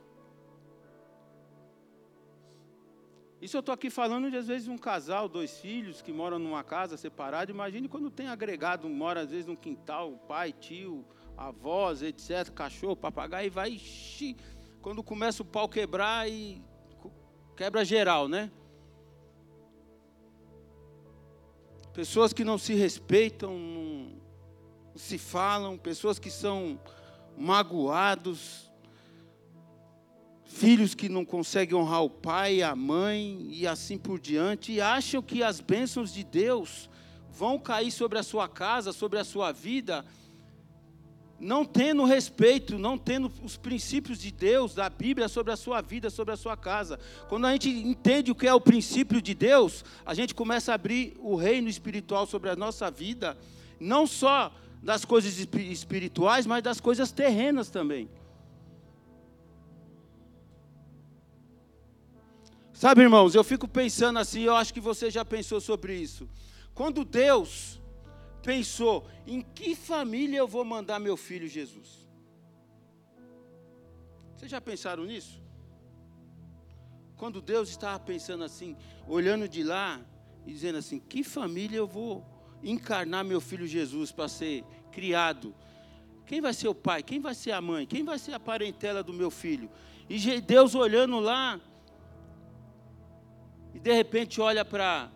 Isso 3.40 3.56
eu 3.56 3.60
estou 3.60 3.72
aqui 3.72 3.92
falando 3.92 4.32
de, 4.32 4.38
às 4.38 4.48
vezes, 4.48 4.68
um 4.68 4.76
casal, 4.76 5.30
dois 5.30 5.60
filhos 5.60 6.02
que 6.02 6.12
moram 6.12 6.40
numa 6.40 6.64
casa 6.64 6.98
separada. 6.98 7.52
Imagine 7.52 7.88
quando 7.88 8.10
tem 8.10 8.30
agregado, 8.30 8.90
mora, 8.90 9.22
às 9.22 9.30
vezes, 9.30 9.46
no 9.46 9.56
quintal, 9.56 10.14
pai, 10.28 10.52
tio, 10.54 11.06
avós, 11.38 12.02
etc., 12.02 12.50
cachorro, 12.50 12.96
papagaio, 12.96 13.46
e 13.46 13.52
vai. 13.52 13.78
Xi, 13.78 14.36
quando 14.82 15.04
começa 15.04 15.44
o 15.44 15.46
pau 15.46 15.70
quebrar 15.70 16.28
e 16.28 16.68
quebra 17.60 17.84
geral, 17.84 18.30
né? 18.30 18.50
Pessoas 21.94 22.32
que 22.32 22.46
não 22.46 22.58
se 22.58 22.74
respeitam, 22.74 23.54
não 23.60 24.14
se 24.96 25.18
falam, 25.18 25.78
pessoas 25.78 26.18
que 26.18 26.32
são 26.32 26.80
magoados, 27.38 28.72
filhos 30.46 30.96
que 30.96 31.10
não 31.10 31.26
conseguem 31.26 31.76
honrar 31.76 32.02
o 32.02 32.10
pai, 32.10 32.62
a 32.62 32.74
mãe 32.74 33.50
e 33.52 33.68
assim 33.68 33.98
por 33.98 34.22
diante, 34.22 34.72
e 34.72 34.80
acham 34.80 35.22
que 35.22 35.44
as 35.44 35.60
bênçãos 35.60 36.14
de 36.14 36.24
Deus 36.24 36.90
vão 37.30 37.60
cair 37.60 37.92
sobre 37.92 38.18
a 38.18 38.24
sua 38.24 38.48
casa, 38.48 38.94
sobre 38.94 39.20
a 39.20 39.26
sua 39.26 39.52
vida, 39.52 40.06
não 41.40 41.64
tendo 41.64 42.04
respeito, 42.04 42.78
não 42.78 42.98
tendo 42.98 43.32
os 43.44 43.56
princípios 43.56 44.20
de 44.20 44.32
Deus, 44.32 44.74
da 44.76 44.90
Bíblia 44.90 45.28
sobre 45.28 45.54
a 45.54 45.58
sua 45.58 45.82
vida, 45.82 46.10
sobre 46.10 46.34
a 46.34 46.38
sua 46.38 46.58
casa. 46.58 47.00
Quando 47.28 47.48
a 47.48 47.52
gente 47.54 47.70
entende 47.70 48.32
o 48.32 48.36
que 48.36 48.48
é 48.48 48.54
o 48.54 48.60
princípio 48.60 49.22
de 49.22 49.34
Deus, 49.34 49.86
a 50.06 50.14
gente 50.14 50.36
começa 50.36 50.72
a 50.72 50.76
abrir 50.76 51.16
o 51.20 51.36
reino 51.36 51.70
espiritual 51.70 52.26
sobre 52.28 52.50
a 52.50 52.56
nossa 52.56 52.92
vida, 52.92 53.38
não 53.80 54.06
só 54.06 54.54
das 54.84 55.06
coisas 55.06 55.38
espirituais, 55.38 56.46
mas 56.46 56.64
das 56.64 56.80
coisas 56.80 57.12
terrenas 57.12 57.70
também. 57.70 58.10
Sabe, 62.74 63.02
irmãos, 63.02 63.36
eu 63.36 63.44
fico 63.44 63.68
pensando 63.68 64.20
assim, 64.20 64.42
eu 64.42 64.56
acho 64.56 64.74
que 64.74 64.80
você 64.80 65.12
já 65.12 65.26
pensou 65.26 65.60
sobre 65.60 65.96
isso. 65.96 66.30
Quando 66.74 67.04
Deus 67.04 67.79
pensou 68.42 69.08
em 69.26 69.42
que 69.42 69.76
família 69.76 70.38
eu 70.38 70.48
vou 70.48 70.66
mandar 70.66 71.00
meu 71.00 71.18
filho 71.18 71.48
Jesus? 71.48 72.08
Vocês 74.36 74.50
já 74.50 74.62
pensaram 74.62 75.04
nisso? 75.06 75.42
Quando 77.18 77.42
Deus 77.42 77.70
estava 77.70 78.00
pensando 78.00 78.44
assim, 78.44 78.78
olhando 79.08 79.48
de 79.50 79.64
lá 79.64 80.00
e 80.46 80.54
dizendo 80.54 80.78
assim: 80.78 81.00
que 81.00 81.24
família 81.24 81.78
eu 81.78 81.88
vou 81.88 82.26
encarnar 82.64 83.26
meu 83.26 83.42
filho 83.42 83.68
Jesus 83.68 84.12
para 84.12 84.30
ser 84.30 84.64
criado? 84.92 85.54
Quem 86.26 86.40
vai 86.40 86.54
ser 86.54 86.68
o 86.68 86.76
pai? 86.76 87.04
Quem 87.04 87.20
vai 87.20 87.36
ser 87.36 87.52
a 87.52 87.60
mãe? 87.60 87.86
Quem 87.86 88.04
vai 88.04 88.18
ser 88.18 88.34
a 88.34 88.40
parentela 88.40 89.04
do 89.04 89.12
meu 89.12 89.30
filho? 89.30 89.70
E 90.08 90.40
Deus 90.40 90.74
olhando 90.74 91.20
lá, 91.20 91.60
e 93.74 93.80
de 93.80 93.94
repente 93.94 94.40
olha 94.40 94.64
para 94.64 95.12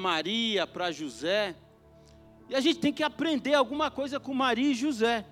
Maria, 0.00 0.66
para 0.66 0.90
José, 0.90 1.54
e 2.48 2.54
a 2.54 2.60
gente 2.60 2.80
tem 2.80 2.92
que 2.92 3.02
aprender 3.02 3.54
alguma 3.54 3.90
coisa 3.90 4.20
com 4.20 4.34
Maria 4.34 4.70
e 4.70 4.74
José. 4.74 5.24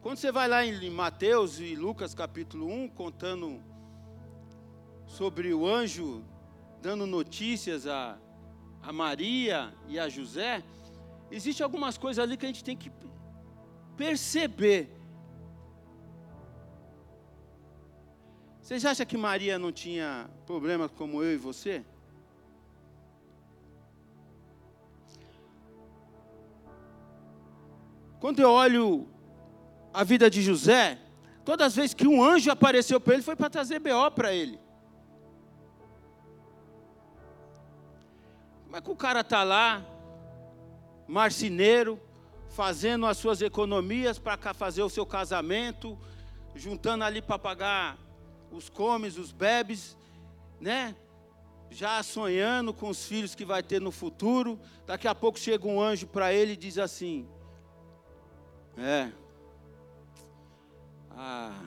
Quando 0.00 0.18
você 0.18 0.30
vai 0.30 0.46
lá 0.46 0.64
em 0.64 0.90
Mateus 0.90 1.58
e 1.58 1.74
Lucas 1.74 2.14
capítulo 2.14 2.66
1, 2.68 2.88
contando 2.90 3.60
sobre 5.06 5.52
o 5.52 5.66
anjo 5.66 6.24
dando 6.80 7.06
notícias 7.06 7.86
a, 7.86 8.16
a 8.80 8.92
Maria 8.92 9.74
e 9.88 9.98
a 9.98 10.08
José, 10.08 10.62
existe 11.30 11.62
algumas 11.62 11.98
coisas 11.98 12.22
ali 12.22 12.36
que 12.36 12.46
a 12.46 12.48
gente 12.48 12.62
tem 12.62 12.76
que 12.76 12.92
perceber. 13.96 14.90
Vocês 18.60 18.84
acham 18.84 19.06
que 19.06 19.16
Maria 19.16 19.58
não 19.58 19.72
tinha 19.72 20.30
problemas 20.44 20.90
como 20.92 21.22
eu 21.22 21.34
e 21.34 21.36
você? 21.36 21.84
Quando 28.26 28.40
eu 28.40 28.50
olho 28.50 29.06
a 29.94 30.02
vida 30.02 30.28
de 30.28 30.42
José, 30.42 30.98
todas 31.44 31.68
as 31.68 31.76
vezes 31.76 31.94
que 31.94 32.08
um 32.08 32.20
anjo 32.20 32.50
apareceu 32.50 33.00
para 33.00 33.14
ele, 33.14 33.22
foi 33.22 33.36
para 33.36 33.48
trazer 33.48 33.78
BO 33.78 34.10
para 34.10 34.34
ele. 34.34 34.58
Como 38.64 38.76
é 38.76 38.80
que 38.80 38.90
o 38.90 38.96
cara 38.96 39.20
está 39.20 39.44
lá, 39.44 39.86
marceneiro, 41.06 42.00
fazendo 42.48 43.06
as 43.06 43.16
suas 43.16 43.40
economias 43.40 44.18
para 44.18 44.52
fazer 44.52 44.82
o 44.82 44.90
seu 44.90 45.06
casamento, 45.06 45.96
juntando 46.52 47.04
ali 47.04 47.22
para 47.22 47.38
pagar 47.38 47.96
os 48.50 48.68
comes, 48.68 49.18
os 49.18 49.30
bebes, 49.30 49.96
né? 50.60 50.96
Já 51.70 52.02
sonhando 52.02 52.74
com 52.74 52.88
os 52.88 53.06
filhos 53.06 53.36
que 53.36 53.44
vai 53.44 53.62
ter 53.62 53.80
no 53.80 53.92
futuro. 53.92 54.58
Daqui 54.84 55.06
a 55.06 55.14
pouco 55.14 55.38
chega 55.38 55.68
um 55.68 55.80
anjo 55.80 56.08
para 56.08 56.32
ele 56.32 56.54
e 56.54 56.56
diz 56.56 56.76
assim: 56.76 57.28
É, 58.78 59.10
a, 61.10 61.64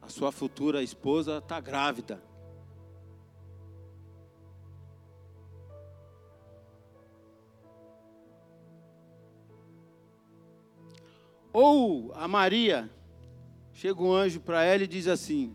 a 0.00 0.08
sua 0.08 0.32
futura 0.32 0.82
esposa 0.82 1.38
está 1.38 1.60
grávida. 1.60 2.20
Ou 11.52 12.12
a 12.14 12.26
Maria, 12.26 12.90
chega 13.72 14.02
um 14.02 14.12
anjo 14.12 14.40
para 14.40 14.64
ela 14.64 14.82
e 14.82 14.86
diz 14.86 15.06
assim: 15.06 15.54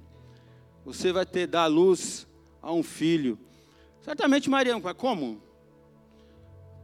Você 0.86 1.12
vai 1.12 1.26
ter 1.26 1.48
dar 1.48 1.66
luz 1.66 2.28
a 2.62 2.72
um 2.72 2.84
filho. 2.84 3.38
Certamente 4.00 4.50
Maria, 4.50 4.80
como? 4.96 5.42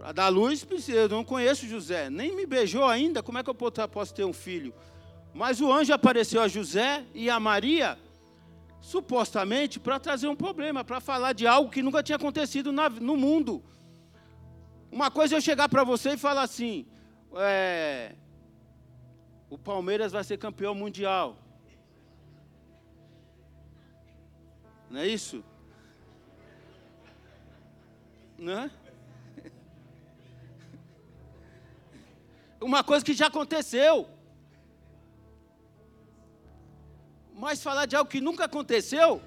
Para 0.04 0.12
dar 0.12 0.28
luz, 0.28 0.68
eu 0.90 1.08
não 1.08 1.24
conheço 1.24 1.66
José, 1.66 2.10
nem 2.10 2.36
me 2.36 2.46
beijou 2.46 2.84
ainda, 2.84 3.24
como 3.24 3.38
é 3.38 3.44
que 3.44 3.50
eu 3.50 3.56
posso 3.56 4.14
ter 4.14 4.26
um 4.26 4.34
filho? 4.34 4.74
Mas 5.34 5.62
o 5.62 5.72
anjo 5.72 5.94
apareceu 5.94 6.42
a 6.42 6.48
José 6.50 7.06
e 7.14 7.30
a 7.30 7.40
Maria, 7.40 7.98
supostamente 8.82 9.80
para 9.80 10.02
trazer 10.02 10.28
um 10.28 10.36
problema, 10.36 10.84
para 10.84 11.00
falar 11.00 11.32
de 11.32 11.48
algo 11.48 11.72
que 11.72 11.82
nunca 11.82 12.04
tinha 12.04 12.18
acontecido 12.18 12.70
na, 12.74 12.90
no 12.90 13.16
mundo. 13.16 13.64
Uma 14.92 15.10
coisa 15.10 15.36
é 15.36 15.38
eu 15.38 15.42
chegar 15.42 15.70
para 15.70 15.86
você 15.86 16.16
e 16.16 16.18
falar 16.18 16.42
assim: 16.42 16.86
é, 17.38 18.14
o 19.50 19.58
Palmeiras 19.58 20.12
vai 20.12 20.26
ser 20.26 20.38
campeão 20.38 20.76
mundial. 20.76 21.38
Não 24.90 25.00
é 25.00 25.08
isso? 25.08 25.42
Né? 28.38 28.70
Uma 32.64 32.84
coisa 32.84 33.04
que 33.04 33.14
já 33.14 33.28
aconteceu. 33.28 34.08
Mas 37.34 37.62
falar 37.62 37.86
de 37.86 37.96
algo 37.96 38.10
que 38.10 38.22
nunca 38.22 38.46
aconteceu, 38.46 39.22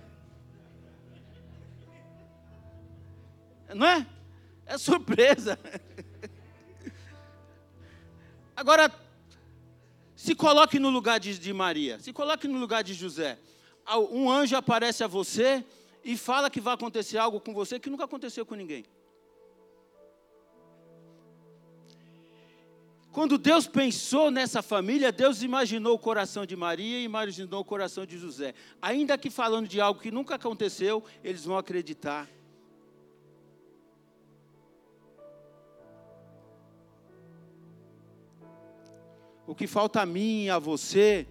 não 3.74 3.86
é? 3.86 4.06
É 4.64 4.78
surpresa. 4.78 5.58
Agora, 8.56 8.90
se 10.14 10.34
coloque 10.34 10.78
no 10.78 10.88
lugar 10.88 11.20
de, 11.20 11.38
de, 11.38 11.52
Maria, 11.52 11.98
se 11.98 12.12
coloque 12.12 12.48
no 12.48 12.58
lugar 12.58 12.82
de 12.82 12.94
José. 12.94 13.38
Um 14.10 14.30
anjo 14.30 14.56
aparece 14.56 15.04
a 15.04 15.06
você 15.06 15.64
e 16.02 16.16
fala 16.16 16.48
que 16.48 16.60
vai 16.60 16.74
acontecer 16.74 17.18
algo 17.18 17.40
com 17.40 17.52
você 17.52 17.78
que 17.78 17.90
nunca 17.90 18.04
aconteceu 18.04 18.46
com 18.46 18.54
ninguém. 18.54 18.84
Quando 23.16 23.38
Deus 23.38 23.66
pensou 23.66 24.30
nessa 24.30 24.60
família, 24.60 25.10
Deus 25.10 25.42
imaginou 25.42 25.94
o 25.94 25.98
coração 25.98 26.44
de 26.44 26.54
Maria 26.54 26.98
e 26.98 27.04
imaginou 27.04 27.62
o 27.62 27.64
coração 27.64 28.04
de 28.04 28.18
José. 28.18 28.52
Ainda 28.82 29.16
que 29.16 29.30
falando 29.30 29.66
de 29.66 29.80
algo 29.80 29.98
que 29.98 30.10
nunca 30.10 30.34
aconteceu, 30.34 31.02
eles 31.24 31.46
vão 31.46 31.56
acreditar. 31.56 32.28
O 39.46 39.54
que 39.54 39.66
falta 39.66 40.02
a 40.02 40.04
mim 40.04 40.44
e 40.44 40.50
a 40.50 40.58
você, 40.58 41.26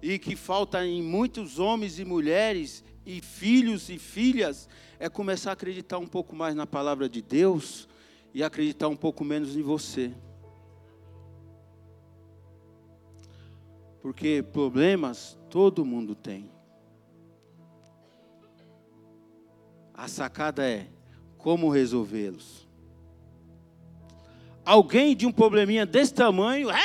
e 0.00 0.18
que 0.18 0.34
falta 0.34 0.86
em 0.86 1.02
muitos 1.02 1.58
homens 1.58 1.98
e 1.98 2.04
mulheres, 2.06 2.82
e 3.04 3.20
filhos 3.20 3.90
e 3.90 3.98
filhas, 3.98 4.70
é 4.98 5.10
começar 5.10 5.50
a 5.50 5.52
acreditar 5.52 5.98
um 5.98 6.06
pouco 6.06 6.34
mais 6.34 6.54
na 6.54 6.66
palavra 6.66 7.10
de 7.10 7.20
Deus 7.20 7.86
e 8.32 8.42
acreditar 8.42 8.88
um 8.88 8.96
pouco 8.96 9.22
menos 9.22 9.54
em 9.54 9.60
você. 9.60 10.14
Porque 14.06 14.40
problemas 14.40 15.36
todo 15.50 15.84
mundo 15.84 16.14
tem. 16.14 16.48
A 19.92 20.06
sacada 20.06 20.64
é 20.64 20.88
como 21.36 21.68
resolvê-los. 21.68 22.68
Alguém 24.64 25.16
de 25.16 25.26
um 25.26 25.32
probleminha 25.32 25.84
desse 25.84 26.14
tamanho, 26.14 26.70
é! 26.70 26.76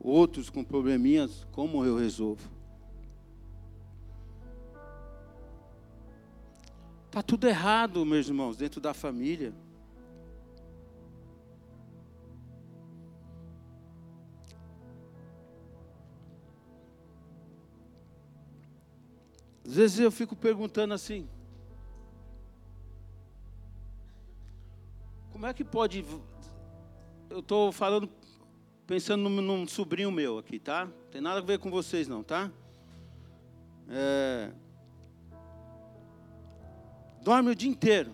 Outros 0.00 0.50
com 0.50 0.64
probleminhas, 0.64 1.46
como 1.52 1.84
eu 1.84 1.96
resolvo? 1.96 2.50
Está 7.06 7.22
tudo 7.22 7.46
errado, 7.46 8.04
meus 8.04 8.26
irmãos, 8.26 8.56
dentro 8.56 8.80
da 8.80 8.92
família. 8.92 9.54
Às 19.72 19.76
vezes 19.76 19.98
eu 20.00 20.12
fico 20.12 20.36
perguntando 20.36 20.92
assim: 20.92 21.26
como 25.32 25.46
é 25.46 25.54
que 25.54 25.64
pode. 25.64 26.04
Eu 27.30 27.38
estou 27.38 27.72
falando, 27.72 28.06
pensando 28.86 29.30
num, 29.30 29.40
num, 29.40 29.66
sobrinho 29.66 30.12
meu 30.12 30.36
aqui, 30.36 30.58
tá? 30.58 30.84
Não 30.84 31.10
tem 31.10 31.22
nada 31.22 31.38
a 31.38 31.42
ver 31.42 31.58
com 31.58 31.70
vocês, 31.70 32.06
não, 32.06 32.22
tá? 32.22 32.50
É, 33.88 34.52
dorme 37.22 37.52
o 37.52 37.54
dia 37.54 37.70
inteiro. 37.70 38.12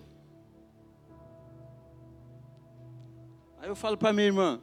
Aí 3.61 3.69
eu 3.69 3.75
falo 3.75 3.99
para 3.99 4.13
minha 4.13 4.29
irmã: 4.29 4.61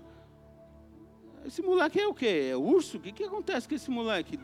esse 1.44 1.62
moleque 1.62 2.00
é 2.00 2.08
o 2.08 2.14
quê? 2.14 2.52
É 2.52 2.56
urso? 2.56 2.96
O 2.96 3.02
que, 3.02 3.12
que 3.12 3.26
acontece 3.26 3.68
com 3.68 3.76
esse 3.76 3.92
moleque? 3.92 4.40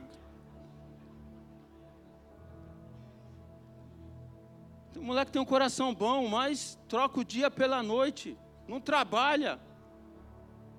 O 5.02 5.04
moleque 5.04 5.32
tem 5.32 5.42
um 5.42 5.46
coração 5.46 5.96
bom, 5.96 6.28
mas 6.28 6.78
troca 6.88 7.20
o 7.20 7.26
dia 7.26 7.50
pela 7.50 7.82
noite, 7.82 8.38
não 8.68 8.80
trabalha, 8.80 9.60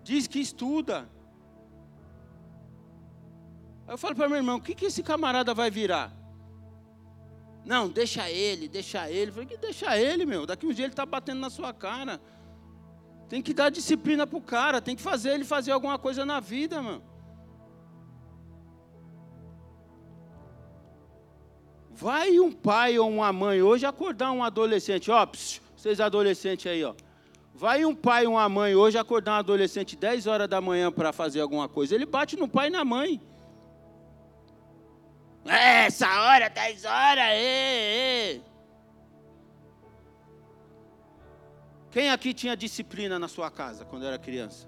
diz 0.05 0.29
que 0.29 0.39
estuda. 0.39 1.11
Aí 3.85 3.95
eu 3.95 3.99
falo 3.99 4.15
para 4.15 4.29
meu 4.29 4.37
irmão: 4.37 4.59
o 4.59 4.61
que, 4.61 4.77
que 4.77 4.85
esse 4.85 5.03
camarada 5.03 5.53
vai 5.53 5.73
virar? 5.73 6.13
Não, 7.65 7.89
deixa 7.89 8.31
ele, 8.31 8.69
deixa 8.69 9.11
ele. 9.11 9.31
Eu 9.31 9.35
falei: 9.35 9.49
que 9.49 9.57
deixa 9.57 9.99
ele, 9.99 10.25
meu? 10.25 10.47
Daqui 10.47 10.67
um 10.67 10.73
dia 10.73 10.85
ele 10.85 10.93
está 10.93 11.05
batendo 11.05 11.41
na 11.41 11.51
sua 11.51 11.75
cara. 11.75 12.21
Tem 13.29 13.43
que 13.43 13.53
dar 13.53 13.71
disciplina 13.71 14.25
para 14.25 14.39
o 14.39 14.43
cara, 14.43 14.81
tem 14.81 14.95
que 14.95 15.03
fazer 15.03 15.31
ele 15.31 15.45
fazer 15.45 15.73
alguma 15.73 15.99
coisa 15.99 16.25
na 16.25 16.39
vida, 16.39 16.81
mano. 16.81 17.03
Vai 22.03 22.41
um 22.41 22.51
pai 22.51 22.99
ou 22.99 23.09
uma 23.09 23.33
mãe 23.33 23.62
hoje 23.62 23.87
acordar 23.87 24.33
um 24.33 24.43
adolescente, 24.43 25.09
ó, 25.09 25.25
psiu, 25.25 25.62
vocês 25.77 26.01
adolescentes 26.01 26.67
aí, 26.67 26.83
ó. 26.83 26.97
Vai 27.55 27.85
um 27.85 27.95
pai 27.95 28.27
ou 28.27 28.33
uma 28.33 28.49
mãe 28.49 28.75
hoje 28.75 28.99
acordar 28.99 29.35
um 29.35 29.37
adolescente 29.37 29.95
10 29.95 30.27
horas 30.27 30.49
da 30.49 30.61
manhã 30.61 30.91
para 30.91 31.12
fazer 31.12 31.41
alguma 31.41 31.69
coisa. 31.69 31.95
Ele 31.95 32.05
bate 32.05 32.37
no 32.37 32.49
pai 32.49 32.67
e 32.67 32.71
na 32.71 32.85
mãe. 32.85 33.21
É, 35.45 35.85
essa 35.87 36.09
hora, 36.25 36.49
10 36.49 36.85
horas, 36.85 37.25
ê, 37.35 38.35
ê. 38.35 38.41
Quem 41.93 42.11
aqui 42.11 42.35
tinha 42.35 42.57
disciplina 42.57 43.17
na 43.17 43.29
sua 43.29 43.49
casa 43.49 43.85
quando 43.85 44.05
era 44.05 44.19
criança? 44.19 44.67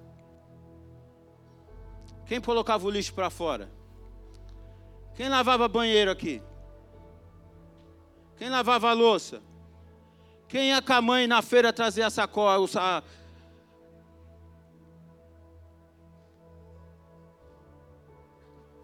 Quem 2.27 2.41
colocava 2.41 2.87
o 2.87 2.91
lixo 2.91 3.13
para 3.13 3.29
fora? 3.29 3.69
Quem 5.17 5.29
lavava 5.29 5.67
banheiro 5.67 6.13
aqui? 6.13 6.41
Quem 8.37 8.49
lavava 8.51 8.91
a 8.91 8.93
louça? 8.93 9.43
Quem 10.49 10.69
ia 10.69 10.83
com 10.83 10.93
a 10.93 11.03
mãe 11.03 11.27
na 11.27 11.43
feira 11.43 11.73
trazer 11.73 12.03
a 12.03 12.11
sacola? 12.11 12.69
A... 12.77 13.03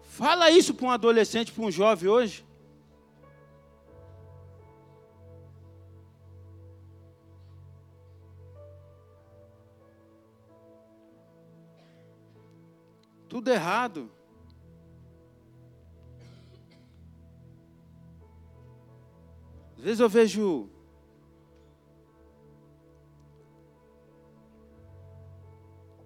Fala 0.01 0.49
isso 0.49 0.73
para 0.73 0.85
um 0.85 0.91
adolescente, 0.91 1.51
para 1.51 1.63
um 1.63 1.71
jovem 1.71 2.09
hoje. 2.09 2.45
Tudo 13.27 13.49
errado. 13.49 14.11
Às 19.81 19.85
vezes 19.85 19.99
eu 19.99 20.07
vejo 20.07 20.69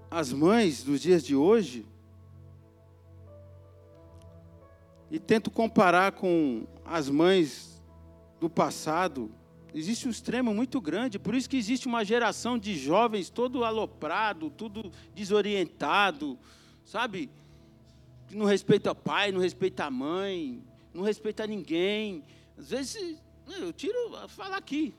as 0.10 0.32
mães 0.32 0.82
dos 0.82 1.02
dias 1.02 1.22
de 1.22 1.36
hoje 1.36 1.86
e 5.12 5.20
tento 5.20 5.52
comparar 5.52 6.14
com 6.14 6.66
as 6.86 7.10
mães 7.10 7.84
do 8.40 8.50
passado, 8.50 9.30
existe 9.74 10.08
um 10.08 10.12
extremo 10.12 10.54
muito 10.54 10.80
grande, 10.80 11.20
por 11.20 11.36
isso 11.36 11.50
que 11.50 11.58
existe 11.58 11.86
uma 11.86 12.06
geração 12.06 12.58
de 12.58 12.78
jovens 12.78 13.30
todo 13.30 13.66
aloprado, 13.66 14.50
tudo 14.50 14.90
desorientado, 15.14 16.40
sabe? 16.86 17.30
Que 18.26 18.38
não 18.38 18.46
respeita 18.46 18.94
o 18.94 18.96
pai, 18.96 19.34
não 19.34 19.42
respeita 19.42 19.84
a 19.84 19.92
mãe, 19.92 20.64
não 20.94 21.04
respeita 21.04 21.46
ninguém. 21.46 22.24
Às 22.58 22.70
vezes, 22.70 23.25
eu 23.48 23.74
tiro, 23.74 24.28
fala 24.28 24.58
aqui. 24.58 24.94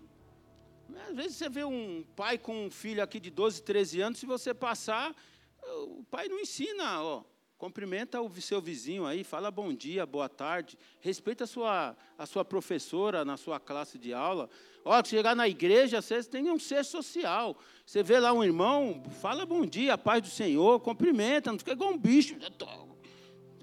Às 1.09 1.17
vezes 1.17 1.37
você 1.37 1.49
vê 1.49 1.65
um 1.65 2.05
pai 2.15 2.39
com 2.39 2.67
um 2.67 2.71
filho 2.71 3.03
aqui 3.03 3.19
de 3.19 3.31
12, 3.31 3.63
13 3.63 4.01
anos, 4.01 4.19
se 4.19 4.27
você 4.27 4.55
passar, 4.55 5.15
o 5.63 6.05
pai 6.11 6.29
não 6.29 6.39
ensina, 6.39 7.03
ó. 7.03 7.25
Cumprimenta 7.59 8.21
o 8.21 8.31
seu 8.41 8.61
vizinho 8.61 9.07
aí, 9.07 9.25
fala 9.25 9.51
bom 9.51 9.73
dia, 9.73 10.05
boa 10.05 10.29
tarde, 10.29 10.77
respeita 11.01 11.45
a 11.45 11.47
sua, 11.47 11.97
a 12.19 12.27
sua 12.27 12.45
professora 12.45 13.25
na 13.25 13.39
sua 13.39 13.59
classe 13.59 13.99
de 13.99 14.13
aula. 14.13 14.51
Ó, 14.85 15.03
chegar 15.03 15.35
na 15.35 15.49
igreja, 15.49 16.03
vocês 16.03 16.27
têm 16.27 16.51
um 16.51 16.59
ser 16.59 16.85
social. 16.85 17.57
Você 17.85 18.03
vê 18.03 18.21
lá 18.21 18.31
um 18.33 18.45
irmão, 18.45 19.03
fala 19.23 19.47
bom 19.47 19.65
dia, 19.65 19.97
paz 19.97 20.21
do 20.21 20.29
Senhor, 20.29 20.79
cumprimenta, 20.81 21.51
não 21.51 21.59
fica 21.59 21.73
igual 21.73 21.93
um 21.93 21.99
bicho. 21.99 22.37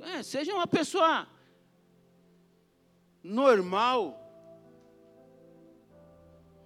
É, 0.01 0.23
seja 0.23 0.53
uma 0.53 0.67
pessoa 0.67 1.27
normal. 3.23 4.22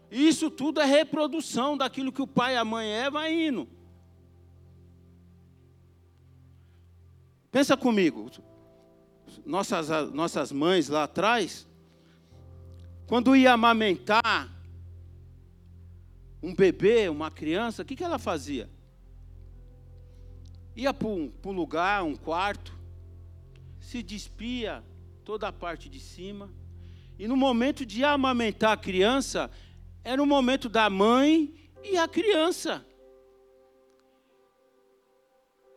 Isso 0.10 0.50
tudo 0.50 0.80
é 0.80 0.86
reprodução 0.86 1.78
daquilo 1.78 2.12
que 2.12 2.22
o 2.22 2.28
pai 2.28 2.54
e 2.54 2.58
a 2.58 2.66
mãe 2.66 2.90
é, 2.90 3.10
vai 3.10 3.48
indo. 3.48 3.68
Pensa 7.52 7.76
comigo, 7.76 8.30
nossas, 9.46 9.90
nossas 10.14 10.52
mães 10.52 10.90
lá 10.90 11.04
atrás, 11.04 11.68
quando 13.08 13.36
ia 13.36 13.54
amamentar 13.54 14.54
um 16.42 16.54
bebê, 16.54 17.10
uma 17.10 17.32
criança, 17.32 17.82
o 17.82 17.86
que, 17.86 17.96
que 17.96 18.04
ela 18.04 18.20
fazia? 18.20 18.70
Ia 20.76 20.94
para 20.94 21.08
um, 21.08 21.30
para 21.30 21.52
um 21.52 21.56
lugar, 21.56 22.04
um 22.04 22.16
quarto, 22.16 22.78
se 23.80 24.04
despia 24.04 24.84
toda 25.26 25.48
a 25.48 25.52
parte 25.52 25.90
de 25.90 26.00
cima, 26.00 26.50
e 27.18 27.28
no 27.28 27.36
momento 27.36 27.86
de 27.86 28.04
amamentar 28.04 28.74
a 28.74 28.78
criança, 28.78 29.50
era 30.04 30.22
o 30.22 30.26
momento 30.26 30.70
da 30.70 30.90
mãe 30.90 31.54
e 31.84 31.98
a 31.98 32.08
criança. 32.08 32.86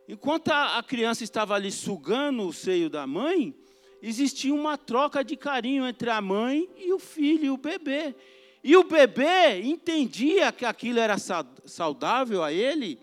Enquanto 0.07 0.49
a 0.49 0.83
criança 0.83 1.23
estava 1.23 1.55
ali 1.55 1.71
sugando 1.71 2.47
o 2.47 2.51
seio 2.51 2.89
da 2.89 3.07
mãe, 3.07 3.55
existia 4.01 4.53
uma 4.53 4.77
troca 4.77 5.23
de 5.23 5.37
carinho 5.37 5.87
entre 5.87 6.09
a 6.09 6.19
mãe 6.19 6.69
e 6.77 6.91
o 6.91 6.99
filho, 6.99 7.45
e 7.45 7.49
o 7.49 7.57
bebê. 7.57 8.15
E 8.63 8.75
o 8.75 8.83
bebê 8.83 9.61
entendia 9.63 10.51
que 10.51 10.65
aquilo 10.65 10.99
era 10.99 11.15
saudável 11.17 12.43
a 12.43 12.51
ele, 12.51 12.99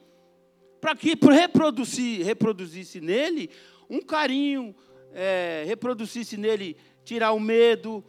para 0.80 0.94
que 0.94 1.16
reproduzisse, 1.20 2.22
reproduzisse 2.22 3.00
nele 3.00 3.50
um 3.88 4.00
carinho, 4.00 4.74
é, 5.12 5.64
reproduzisse 5.66 6.36
nele 6.36 6.76
tirar 7.04 7.32
o 7.32 7.40
medo, 7.40 8.04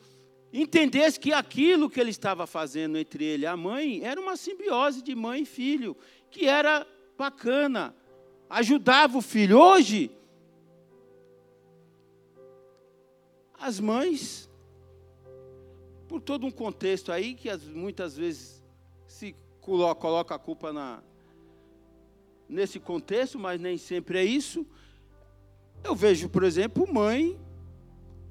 entendesse 0.52 1.20
que 1.20 1.32
aquilo 1.32 1.90
que 1.90 2.00
ele 2.00 2.10
estava 2.10 2.48
fazendo 2.48 2.98
entre 2.98 3.24
ele 3.24 3.44
e 3.44 3.48
a 3.48 3.56
mãe 3.56 4.04
era 4.04 4.20
uma 4.20 4.36
simbiose 4.36 5.02
de 5.02 5.16
mãe 5.16 5.44
e 5.44 5.46
filho, 5.46 5.96
que 6.32 6.46
era 6.46 6.88
bacana 7.18 7.96
ajudava 8.50 9.18
o 9.18 9.22
filho. 9.22 9.60
Hoje, 9.60 10.12
as 13.54 13.80
mães, 13.80 14.50
por 16.08 16.20
todo 16.20 16.48
um 16.48 16.52
contexto 16.52 17.12
aí, 17.12 17.36
que 17.36 17.56
muitas 17.68 18.18
vezes 18.18 18.64
se 19.06 19.36
coloca 19.62 20.34
a 20.34 20.40
culpa 20.40 20.74
na, 20.74 21.04
nesse 22.48 22.80
contexto, 22.80 23.38
mas 23.38 23.62
nem 23.62 23.78
sempre 23.78 24.18
é 24.18 24.24
isso. 24.24 24.66
Eu 25.84 25.96
vejo, 25.96 26.28
por 26.28 26.44
exemplo, 26.44 26.92
mãe 26.92 27.40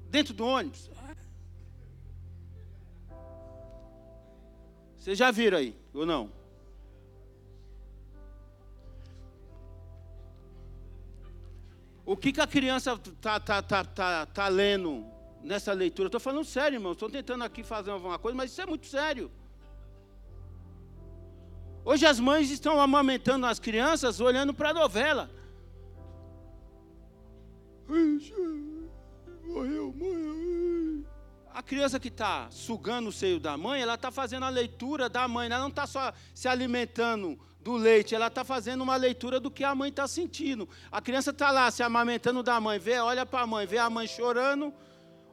dentro 0.09 0.33
do 0.33 0.45
ônibus. 0.45 0.89
Vocês 4.99 5.17
já 5.17 5.31
viram 5.31 5.57
aí, 5.57 5.75
ou 5.93 6.05
não? 6.05 6.29
O 12.05 12.17
que, 12.17 12.33
que 12.33 12.41
a 12.41 12.47
criança 12.47 12.93
está 12.93 13.39
tá, 13.39 13.61
tá, 13.61 13.83
tá, 13.85 14.25
tá 14.25 14.47
lendo 14.47 15.05
nessa 15.43 15.71
leitura? 15.73 16.07
Estou 16.07 16.19
falando 16.19 16.43
sério, 16.43 16.75
irmão. 16.75 16.91
Estou 16.91 17.09
tentando 17.09 17.43
aqui 17.43 17.63
fazer 17.63 17.91
alguma 17.91 18.19
coisa, 18.19 18.35
mas 18.35 18.51
isso 18.51 18.61
é 18.61 18.65
muito 18.65 18.87
sério. 18.87 19.31
Hoje 21.85 22.05
as 22.05 22.19
mães 22.19 22.49
estão 22.49 22.81
amamentando 22.81 23.45
as 23.45 23.59
crianças 23.59 24.19
olhando 24.19 24.53
para 24.53 24.71
a 24.71 24.73
novela. 24.73 25.29
Morreu, 29.47 29.93
morreu. 29.93 30.48
A 31.59 31.61
criança 31.61 31.99
que 31.99 32.07
está 32.07 32.47
sugando 32.49 33.09
o 33.09 33.11
seio 33.11 33.37
da 33.37 33.57
mãe, 33.57 33.81
ela 33.81 33.95
está 33.95 34.09
fazendo 34.09 34.45
a 34.45 34.49
leitura 34.49 35.09
da 35.09 35.27
mãe, 35.27 35.47
ela 35.47 35.59
não 35.59 35.67
está 35.67 35.85
só 35.85 36.13
se 36.33 36.47
alimentando 36.47 37.37
do 37.61 37.73
leite, 37.73 38.15
ela 38.15 38.27
está 38.27 38.45
fazendo 38.45 38.79
uma 38.79 38.95
leitura 38.95 39.41
do 39.41 39.51
que 39.51 39.65
a 39.65 39.75
mãe 39.75 39.89
está 39.89 40.07
sentindo. 40.07 40.69
A 40.89 41.01
criança 41.01 41.31
está 41.31 41.51
lá 41.51 41.69
se 41.69 41.83
amamentando 41.83 42.41
da 42.41 42.61
mãe, 42.61 42.79
vê, 42.79 42.97
olha 42.99 43.25
para 43.25 43.41
a 43.41 43.45
mãe, 43.45 43.67
vê 43.67 43.77
a 43.77 43.89
mãe 43.89 44.07
chorando, 44.07 44.73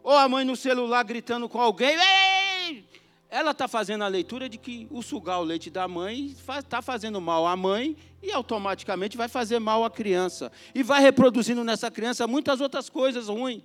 ou 0.02 0.14
a 0.14 0.28
mãe 0.28 0.44
no 0.44 0.56
celular 0.56 1.04
gritando 1.04 1.48
com 1.48 1.60
alguém. 1.60 1.96
Ei! 1.96 2.84
Ela 3.30 3.52
está 3.52 3.68
fazendo 3.68 4.02
a 4.02 4.08
leitura 4.08 4.48
de 4.48 4.58
que 4.58 4.88
o 4.90 5.02
sugar 5.04 5.38
o 5.38 5.44
leite 5.44 5.70
da 5.70 5.86
mãe 5.86 6.34
está 6.58 6.82
fazendo 6.82 7.20
mal 7.20 7.46
à 7.46 7.54
mãe 7.54 7.96
e 8.20 8.32
automaticamente 8.32 9.16
vai 9.16 9.28
fazer 9.28 9.60
mal 9.60 9.84
à 9.84 9.90
criança. 9.92 10.50
E 10.74 10.82
vai 10.82 11.00
reproduzindo 11.00 11.62
nessa 11.62 11.88
criança 11.88 12.26
muitas 12.26 12.60
outras 12.60 12.90
coisas 12.90 13.28
ruins. 13.28 13.62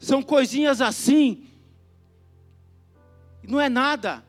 São 0.00 0.20
coisinhas 0.20 0.80
assim. 0.80 1.46
Não 3.44 3.60
é 3.60 3.68
nada 3.68 4.24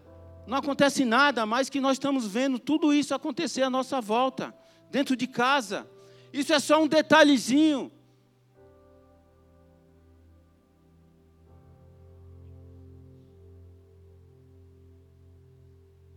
não 0.52 0.58
acontece 0.58 1.06
nada, 1.06 1.46
mais 1.46 1.70
que 1.70 1.80
nós 1.80 1.94
estamos 1.94 2.28
vendo 2.28 2.60
tudo 2.60 2.94
isso 2.94 3.16
acontecer 3.16 3.62
à 3.62 3.70
nossa 3.70 4.02
volta, 4.02 4.54
dentro 4.90 5.16
de 5.16 5.26
casa. 5.26 5.90
Isso 6.34 6.52
é 6.52 6.60
só 6.60 6.84
um 6.84 6.88
detalhezinho. 6.88 7.90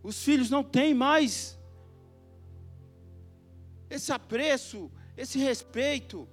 Os 0.03 0.21
filhos 0.21 0.49
não 0.49 0.65
têm 0.65 0.93
mais 0.93 1.57
esse 3.89 4.11
apreço, 4.11 4.91
esse 5.15 5.39
respeito. 5.39 6.27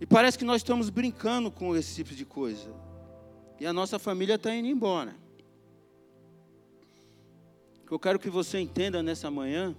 E 0.00 0.06
parece 0.06 0.38
que 0.38 0.44
nós 0.44 0.56
estamos 0.58 0.90
brincando 0.90 1.50
com 1.50 1.74
esse 1.74 1.94
tipo 1.94 2.14
de 2.14 2.24
coisa. 2.24 2.70
E 3.58 3.66
a 3.66 3.72
nossa 3.72 3.98
família 3.98 4.34
está 4.34 4.54
indo 4.54 4.68
embora. 4.68 5.16
O 7.82 7.86
que 7.86 7.92
eu 7.92 7.98
quero 7.98 8.18
que 8.18 8.28
você 8.28 8.58
entenda 8.58 9.02
nessa 9.02 9.30
manhã 9.30 9.74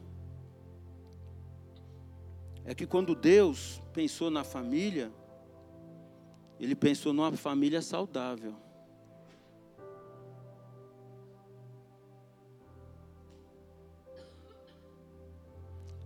é 2.65 2.73
que 2.73 2.87
quando 2.87 3.13
Deus 3.13 3.81
pensou 3.93 4.31
na 4.31 4.43
família, 4.43 5.11
Ele 6.59 6.75
pensou 6.75 7.13
numa 7.13 7.31
família 7.33 7.81
saudável. 7.81 8.55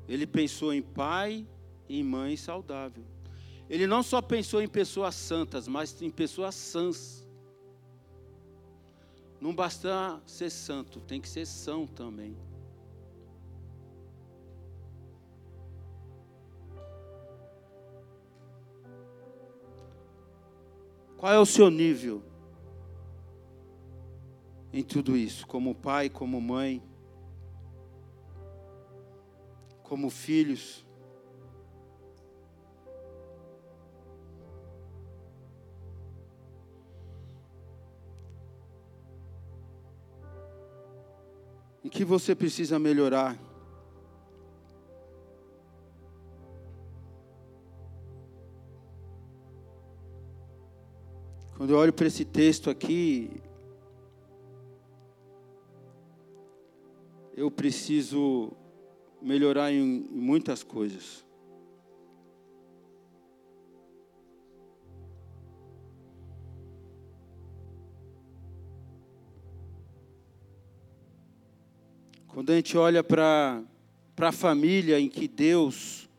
Ele 0.08 0.28
pensou 0.28 0.74
em 0.74 0.82
pai 0.82 1.48
e 1.88 2.04
mãe 2.04 2.36
saudável. 2.36 3.06
Ele 3.70 3.88
não 3.88 4.04
só 4.04 4.22
pensou 4.22 4.62
em 4.62 4.68
pessoas 4.68 5.16
santas, 5.16 5.68
mas 5.68 6.02
em 6.02 6.10
pessoas 6.10 6.56
sãs. 6.56 7.26
Não 9.40 9.56
basta 9.56 10.22
ser 10.26 10.50
santo, 10.50 11.00
tem 11.00 11.20
que 11.20 11.28
ser 11.28 11.46
são 11.46 11.88
também. 11.88 12.38
Qual 21.22 21.32
é 21.32 21.40
o 21.40 21.46
seu 21.46 21.70
nível 21.70 22.24
em 24.74 24.84
tudo 24.84 25.16
isso? 25.16 25.46
Como 25.46 25.76
pai, 25.76 26.10
como 26.10 26.42
mãe, 26.42 26.82
como 29.84 30.10
filhos. 30.10 30.86
Que 41.92 42.06
você 42.06 42.34
precisa 42.34 42.80
melhorar? 42.80 43.38
Quando 51.58 51.72
eu 51.72 51.78
olho 51.78 51.94
para 51.94 52.08
esse 52.08 52.24
texto 52.24 52.70
aqui, 52.70 53.30
eu 57.36 57.52
preciso 57.52 58.52
melhorar 59.22 59.72
em, 59.72 60.08
muitas 60.10 60.64
coisas. 60.64 61.24
Quando 72.34 72.50
a 72.52 72.56
gente 72.56 72.78
olha 72.78 73.04
para 73.04 73.62
a 74.18 74.32
família 74.32 74.98
em 74.98 75.10
que 75.10 75.28
Deus 75.28 76.10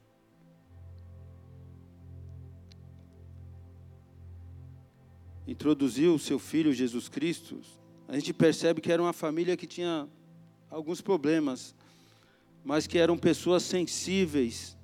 introduziu 5.49 6.15
o 6.15 6.19
seu 6.19 6.39
filho 6.39 6.75
Jesus 6.75 7.09
Cristo, 7.09 7.59
a 8.07 8.15
gente 8.15 8.31
percebe 8.35 8.83
que 8.83 8.93
era 8.93 9.01
uma 9.01 9.15
família 9.15 9.57
que 9.57 9.67
tinha 9.67 10.07
alguns 10.71 11.01
problemas, 11.01 11.75
mas 12.63 12.87
que 12.87 12.99
eram 12.99 13.17
pessoas 13.17 13.63
sensíveis 13.63 14.77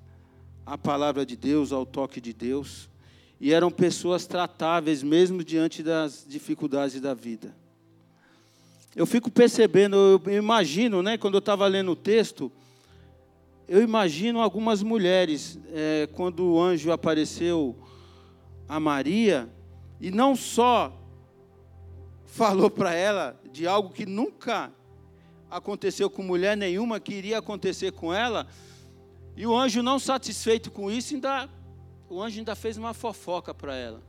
à 0.64 0.78
palavra 0.78 1.26
de 1.26 1.36
Deus, 1.36 1.72
ao 1.72 1.84
toque 1.84 2.22
de 2.22 2.32
Deus, 2.32 2.88
e 3.38 3.52
eram 3.52 3.70
pessoas 3.70 4.26
tratáveis 4.26 5.02
mesmo 5.02 5.44
diante 5.44 5.82
das 5.82 6.24
dificuldades 6.26 6.98
da 7.02 7.12
vida. 7.12 7.54
Eu 8.98 9.06
fico 9.06 9.30
percebendo, 9.30 10.20
eu 10.26 10.38
imagino, 10.38 11.04
né, 11.04 11.16
quando 11.16 11.34
eu 11.34 11.38
estava 11.38 11.64
lendo 11.68 11.92
o 11.92 11.94
texto, 11.94 12.50
eu 13.68 13.80
imagino 13.80 14.40
algumas 14.40 14.82
mulheres, 14.82 15.56
é, 15.72 16.08
quando 16.14 16.44
o 16.44 16.60
anjo 16.60 16.90
apareceu 16.90 17.78
a 18.68 18.80
Maria, 18.80 19.48
e 20.00 20.10
não 20.10 20.34
só 20.34 20.92
falou 22.26 22.68
para 22.68 22.92
ela 22.92 23.40
de 23.52 23.68
algo 23.68 23.90
que 23.90 24.04
nunca 24.04 24.72
aconteceu 25.48 26.10
com 26.10 26.20
mulher 26.20 26.56
nenhuma, 26.56 26.98
que 26.98 27.14
iria 27.14 27.38
acontecer 27.38 27.92
com 27.92 28.12
ela, 28.12 28.48
e 29.36 29.46
o 29.46 29.56
anjo 29.56 29.80
não 29.80 30.00
satisfeito 30.00 30.72
com 30.72 30.90
isso, 30.90 31.14
ainda, 31.14 31.48
o 32.10 32.20
anjo 32.20 32.40
ainda 32.40 32.56
fez 32.56 32.76
uma 32.76 32.92
fofoca 32.92 33.54
para 33.54 33.76
ela. 33.76 34.02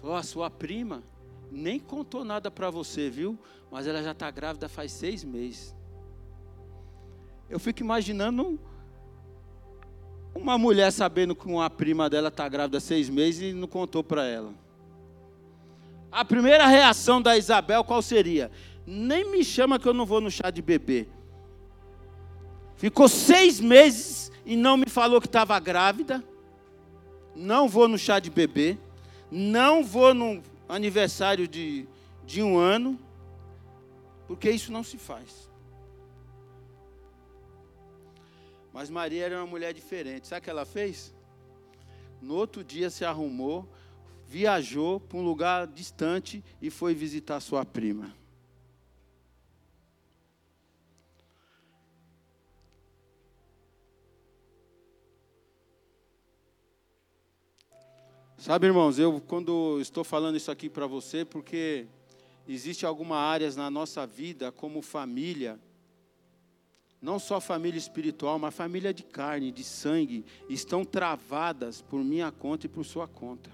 Falou, 0.00 0.16
a 0.16 0.22
sua 0.22 0.48
prima 0.48 1.02
nem 1.50 1.78
contou 1.78 2.24
nada 2.24 2.50
para 2.50 2.70
você, 2.70 3.10
viu? 3.10 3.38
Mas 3.70 3.86
ela 3.86 4.02
já 4.02 4.12
está 4.12 4.30
grávida 4.30 4.68
faz 4.68 4.92
seis 4.92 5.24
meses. 5.24 5.74
Eu 7.48 7.58
fico 7.58 7.80
imaginando 7.80 8.58
uma 10.34 10.56
mulher 10.56 10.92
sabendo 10.92 11.34
que 11.34 11.46
uma 11.46 11.68
prima 11.68 12.08
dela 12.08 12.28
está 12.28 12.48
grávida 12.48 12.78
seis 12.78 13.08
meses 13.08 13.50
e 13.50 13.52
não 13.52 13.66
contou 13.66 14.04
para 14.04 14.24
ela. 14.24 14.54
A 16.10 16.24
primeira 16.24 16.66
reação 16.66 17.20
da 17.20 17.36
Isabel 17.36 17.84
qual 17.84 18.02
seria? 18.02 18.50
Nem 18.86 19.30
me 19.30 19.44
chama 19.44 19.78
que 19.78 19.86
eu 19.86 19.94
não 19.94 20.06
vou 20.06 20.20
no 20.20 20.30
chá 20.30 20.50
de 20.50 20.62
bebê. 20.62 21.08
Ficou 22.76 23.08
seis 23.08 23.60
meses 23.60 24.32
e 24.46 24.56
não 24.56 24.76
me 24.76 24.88
falou 24.88 25.20
que 25.20 25.26
estava 25.26 25.58
grávida. 25.60 26.24
Não 27.36 27.68
vou 27.68 27.86
no 27.86 27.98
chá 27.98 28.18
de 28.18 28.30
bebê. 28.30 28.78
Não 29.30 29.84
vou 29.84 30.14
no 30.14 30.42
aniversário 30.72 31.46
de, 31.46 31.86
de 32.24 32.42
um 32.42 32.58
ano. 32.58 32.98
Porque 34.26 34.50
isso 34.50 34.70
não 34.70 34.84
se 34.84 34.96
faz. 34.96 35.50
Mas 38.72 38.88
Maria 38.88 39.24
era 39.24 39.36
uma 39.38 39.46
mulher 39.46 39.74
diferente. 39.74 40.28
Sabe 40.28 40.40
o 40.40 40.44
que 40.44 40.50
ela 40.50 40.64
fez? 40.64 41.14
No 42.20 42.34
outro 42.34 42.62
dia 42.62 42.90
se 42.90 43.04
arrumou, 43.04 43.68
viajou 44.26 45.00
para 45.00 45.18
um 45.18 45.22
lugar 45.22 45.66
distante 45.66 46.44
e 46.62 46.70
foi 46.70 46.94
visitar 46.94 47.40
sua 47.40 47.64
prima. 47.64 48.19
Sabe, 58.40 58.68
irmãos, 58.68 58.98
eu 58.98 59.20
quando 59.20 59.78
estou 59.82 60.02
falando 60.02 60.34
isso 60.34 60.50
aqui 60.50 60.70
para 60.70 60.86
você, 60.86 61.26
porque 61.26 61.84
existe 62.48 62.86
algumas 62.86 63.18
áreas 63.18 63.54
na 63.54 63.70
nossa 63.70 64.06
vida, 64.06 64.50
como 64.50 64.80
família, 64.80 65.60
não 67.02 67.18
só 67.18 67.38
família 67.38 67.76
espiritual, 67.76 68.38
mas 68.38 68.54
família 68.54 68.94
de 68.94 69.02
carne, 69.02 69.52
de 69.52 69.62
sangue, 69.62 70.24
estão 70.48 70.86
travadas 70.86 71.82
por 71.82 72.02
minha 72.02 72.32
conta 72.32 72.64
e 72.64 72.68
por 72.70 72.82
sua 72.82 73.06
conta. 73.06 73.50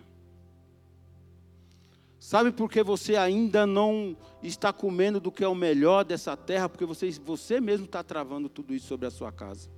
Sabe 2.20 2.53
por 2.53 2.70
que 2.70 2.81
você 2.81 3.16
ainda 3.16 3.66
não 3.66 4.16
está 4.40 4.72
comendo 4.72 5.18
do 5.18 5.33
que 5.33 5.42
é 5.42 5.49
o 5.49 5.55
melhor 5.55 6.05
dessa 6.05 6.37
terra? 6.37 6.68
Porque 6.68 6.85
você, 6.85 7.11
você 7.11 7.61
mesmo 7.61 7.87
está 7.87 8.05
travando 8.05 8.49
tudo 8.49 8.72
isso 8.72 8.87
sobre 8.87 9.09
a 9.09 9.11
sua 9.11 9.33
casa. 9.33 9.68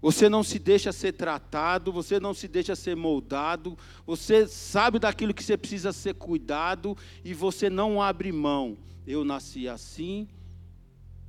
Você 0.00 0.28
não 0.28 0.42
se 0.42 0.58
deixa 0.58 0.92
ser 0.92 1.12
tratado, 1.12 1.90
você 1.90 2.20
não 2.20 2.34
se 2.34 2.46
deixa 2.46 2.76
ser 2.76 2.94
moldado, 2.94 3.76
você 4.04 4.46
sabe 4.46 4.98
daquilo 4.98 5.32
que 5.32 5.42
você 5.42 5.56
precisa 5.56 5.92
ser 5.92 6.14
cuidado 6.14 6.96
e 7.24 7.32
você 7.32 7.70
não 7.70 8.00
abre 8.00 8.30
mão. 8.30 8.76
Eu 9.06 9.24
nasci 9.24 9.68
assim, 9.68 10.28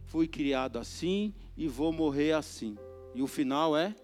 fui 0.06 0.27
criado 0.27 0.77
assim 0.77 1.34
e 1.56 1.67
vou 1.67 1.93
morrer 1.93 2.34
assim. 2.34 2.77
E 3.15 3.21
o 3.21 3.27
final 3.27 3.75
é 3.75 3.95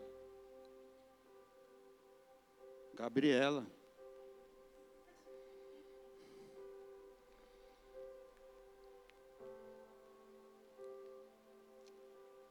Gabriela. 2.95 3.65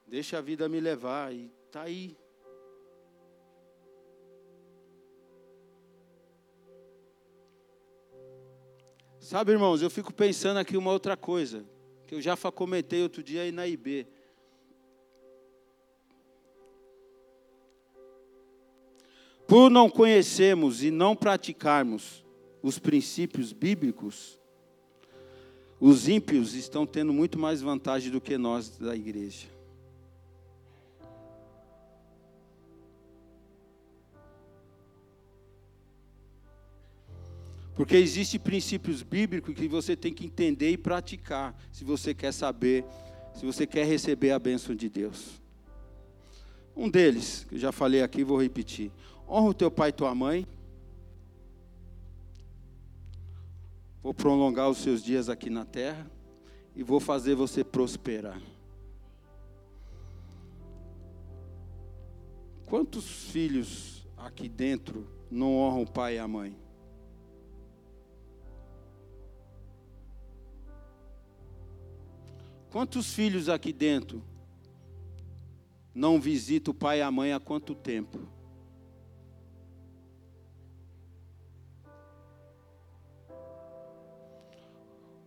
Deixa 0.07 0.37
a 0.37 0.41
vida 0.43 0.69
me 0.69 0.79
levar 0.79 1.33
e 1.33 1.51
tá 1.73 1.85
aí. 1.85 2.15
Sabe, 9.19 9.53
irmãos, 9.53 9.81
eu 9.81 9.89
fico 9.89 10.13
pensando 10.13 10.59
aqui 10.59 10.77
uma 10.77 10.93
outra 10.93 11.17
coisa, 11.17 11.65
que 12.07 12.15
eu 12.15 12.21
já 12.21 12.37
comentei 12.37 13.03
outro 13.03 13.23
dia 13.23 13.41
aí 13.41 13.51
na 13.51 13.67
IB. 13.67 14.07
Por 19.47 19.71
não 19.71 19.89
conhecermos 19.89 20.83
e 20.83 20.91
não 20.91 21.17
praticarmos 21.17 22.23
os 22.63 22.79
princípios 22.79 23.51
bíblicos, 23.51 24.39
os 25.81 26.07
ímpios 26.07 26.53
estão 26.53 26.85
tendo 26.85 27.15
muito 27.15 27.39
mais 27.39 27.63
vantagem 27.63 28.11
do 28.11 28.21
que 28.21 28.37
nós 28.37 28.77
da 28.77 28.95
igreja. 28.95 29.62
Porque 37.75 37.97
existem 37.97 38.39
princípios 38.39 39.03
bíblicos 39.03 39.55
que 39.55 39.67
você 39.67 39.97
tem 39.97 40.13
que 40.13 40.27
entender 40.27 40.71
e 40.71 40.77
praticar, 40.77 41.57
se 41.71 41.85
você 41.85 42.13
quer 42.15 42.33
saber, 42.33 42.85
se 43.35 43.47
você 43.47 43.67
quer 43.67 43.87
receber 43.87 44.31
a 44.31 44.39
bênção 44.39 44.75
de 44.75 44.89
Deus. 44.89 45.41
Um 46.77 46.89
deles, 46.91 47.45
que 47.49 47.55
eu 47.55 47.59
já 47.59 47.73
falei 47.73 48.03
aqui, 48.03 48.25
vou 48.25 48.41
repetir. 48.41 48.91
Honra 49.29 49.49
o 49.49 49.55
teu 49.55 49.71
pai 49.71 49.89
e 49.89 49.93
tua 49.93 50.15
mãe. 50.15 50.47
Vou 54.03 54.13
prolongar 54.13 54.69
os 54.69 54.79
seus 54.79 55.03
dias 55.03 55.29
aqui 55.29 55.49
na 55.49 55.65
terra 55.65 56.11
e 56.75 56.83
vou 56.83 57.01
fazer 57.01 57.35
você 57.35 57.63
prosperar. 57.63 58.41
Quantos 62.67 63.31
filhos 63.31 64.07
aqui 64.17 64.49
dentro 64.49 65.07
não 65.31 65.57
honram 65.57 65.83
o 65.83 65.91
pai 65.91 66.17
e 66.17 66.19
a 66.19 66.27
mãe? 66.27 66.62
Quantos 72.73 73.13
filhos 73.13 73.51
aqui 73.51 73.71
dentro 73.71 74.25
não 75.95 76.19
visitam 76.19 76.73
o 76.73 76.75
pai 76.75 77.01
e 77.01 77.03
a 77.03 77.11
mãe 77.11 77.35
há 77.35 77.39
quanto 77.39 77.75
tempo? 77.75 78.27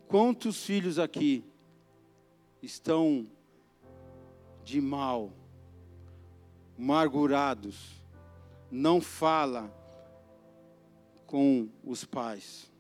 Quantos 0.08 0.66
filhos 0.66 0.98
aqui 0.98 1.46
estão 2.64 3.28
de 4.64 4.82
mal, 4.82 5.32
amargurados, 6.76 8.04
não 8.72 9.00
fala 9.00 9.72
com 11.28 11.70
os 11.84 12.04
pais? 12.04 12.74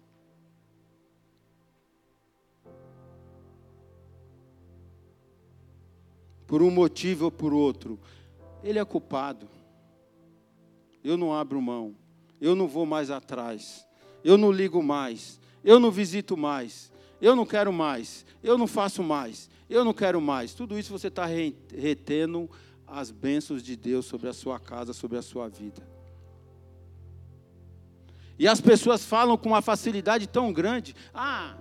Por 6.47 6.61
um 6.61 6.69
motivo 6.69 7.25
ou 7.25 7.31
por 7.31 7.53
outro, 7.53 7.99
ele 8.63 8.79
é 8.79 8.85
culpado. 8.85 9.47
Eu 11.03 11.17
não 11.17 11.33
abro 11.33 11.61
mão, 11.61 11.95
eu 12.41 12.55
não 12.55 12.67
vou 12.67 12.85
mais 12.85 13.11
atrás, 13.11 13.87
eu 14.23 14.37
não 14.37 14.51
ligo 14.51 14.81
mais, 14.81 15.39
eu 15.63 15.79
não 15.79 15.91
visito 15.91 16.35
mais, 16.35 16.91
eu 17.21 17.35
não 17.35 17.45
quero 17.45 17.71
mais, 17.71 18.25
eu 18.43 18.57
não 18.57 18.65
faço 18.65 19.03
mais, 19.03 19.49
eu 19.69 19.85
não 19.85 19.93
quero 19.93 20.19
mais. 20.19 20.53
Tudo 20.53 20.77
isso 20.77 20.91
você 20.91 21.07
está 21.07 21.25
retendo 21.25 22.49
as 22.87 23.11
bênçãos 23.11 23.63
de 23.63 23.75
Deus 23.75 24.05
sobre 24.05 24.29
a 24.29 24.33
sua 24.33 24.59
casa, 24.59 24.93
sobre 24.93 25.17
a 25.17 25.21
sua 25.21 25.47
vida. 25.47 25.87
E 28.37 28.47
as 28.47 28.59
pessoas 28.59 29.05
falam 29.05 29.37
com 29.37 29.49
uma 29.49 29.61
facilidade 29.61 30.27
tão 30.27 30.51
grande. 30.51 30.95
Ah, 31.13 31.57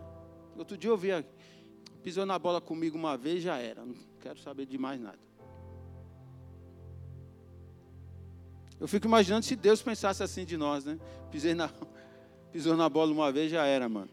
outro 0.56 0.76
dia 0.76 0.90
eu 0.90 0.96
vi, 0.96 1.10
pisou 2.02 2.26
na 2.26 2.38
bola 2.38 2.60
comigo 2.60 2.98
uma 2.98 3.16
vez, 3.16 3.42
já 3.42 3.58
era. 3.58 3.84
Quero 4.24 4.38
saber 4.38 4.64
de 4.64 4.78
mais 4.78 4.98
nada. 4.98 5.18
Eu 8.80 8.88
fico 8.88 9.06
imaginando 9.06 9.44
se 9.44 9.54
Deus 9.54 9.82
pensasse 9.82 10.22
assim 10.22 10.46
de 10.46 10.56
nós, 10.56 10.86
né? 10.86 10.98
Pisei 11.30 11.54
na, 11.54 11.68
pisou 12.50 12.74
na 12.74 12.88
bola 12.88 13.12
uma 13.12 13.30
vez, 13.30 13.50
já 13.50 13.66
era, 13.66 13.86
mano. 13.86 14.08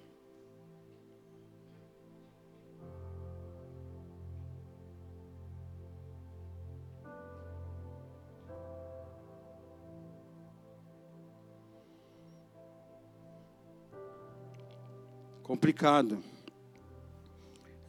complicado. 15.44 16.24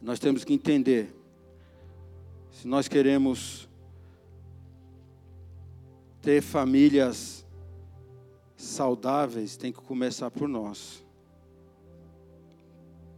Nós 0.01 0.19
temos 0.19 0.43
que 0.43 0.53
entender. 0.53 1.22
Se 2.53 2.67
nós 2.67 2.87
queremos 2.87 3.67
ter 6.21 6.41
famílias 6.41 7.45
saudáveis, 8.55 9.57
tem 9.57 9.73
que 9.73 9.81
começar 9.81 10.31
por 10.31 10.47
nós. 10.47 11.03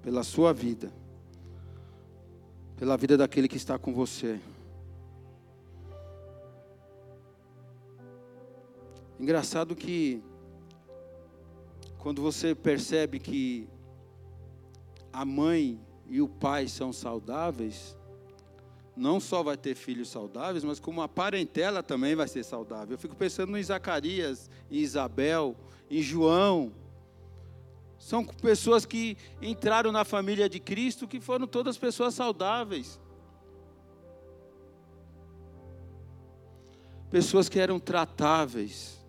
Pela 0.01 0.23
sua 0.23 0.51
vida. 0.51 0.91
Pela 2.77 2.97
vida 2.97 3.15
daquele 3.15 3.47
que 3.47 3.57
está 3.57 3.77
com 3.77 3.93
você. 3.93 4.39
Engraçado 9.19 9.75
que 9.75 10.23
quando 11.99 12.21
você 12.21 12.55
percebe 12.55 13.19
que 13.19 13.67
a 15.11 15.23
mãe 15.23 15.79
e 16.07 16.21
o 16.21 16.27
pai 16.27 16.67
são 16.67 16.91
saudáveis, 16.91 17.97
não 18.95 19.19
só 19.19 19.43
vai 19.43 19.57
ter 19.57 19.75
filhos 19.75 20.09
saudáveis, 20.09 20.63
mas 20.63 20.79
como 20.79 21.01
a 21.01 21.07
parentela 21.07 21.83
também 21.83 22.15
vai 22.15 22.27
ser 22.27 22.43
saudável. 22.43 22.93
Eu 22.93 22.97
fico 22.97 23.15
pensando 23.15 23.57
em 23.57 23.63
Zacarias, 23.63 24.49
em 24.71 24.77
Isabel, 24.77 25.55
em 25.89 26.01
João. 26.01 26.71
São 27.97 28.23
pessoas 28.23 28.85
que 28.85 29.17
entraram 29.41 29.91
na 29.91 30.05
família 30.05 30.47
de 30.47 30.59
Cristo 30.59 31.07
que 31.07 31.19
foram 31.19 31.45
todas 31.47 31.77
pessoas 31.77 32.13
saudáveis. 32.13 32.99
Pessoas 37.09 37.49
que 37.49 37.59
eram 37.59 37.79
tratáveis. 37.79 39.03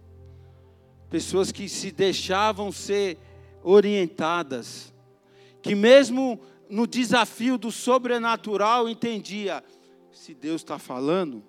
Pessoas 1.08 1.52
que 1.52 1.68
se 1.68 1.92
deixavam 1.92 2.72
ser 2.72 3.18
orientadas 3.62 4.92
que 5.66 5.74
mesmo 5.74 6.40
no 6.70 6.86
desafio 6.86 7.58
do 7.58 7.72
sobrenatural 7.72 8.88
entendia: 8.88 9.64
se 10.16 10.34
Deus 10.34 10.62
está 10.62 10.78
falando, 10.78 11.42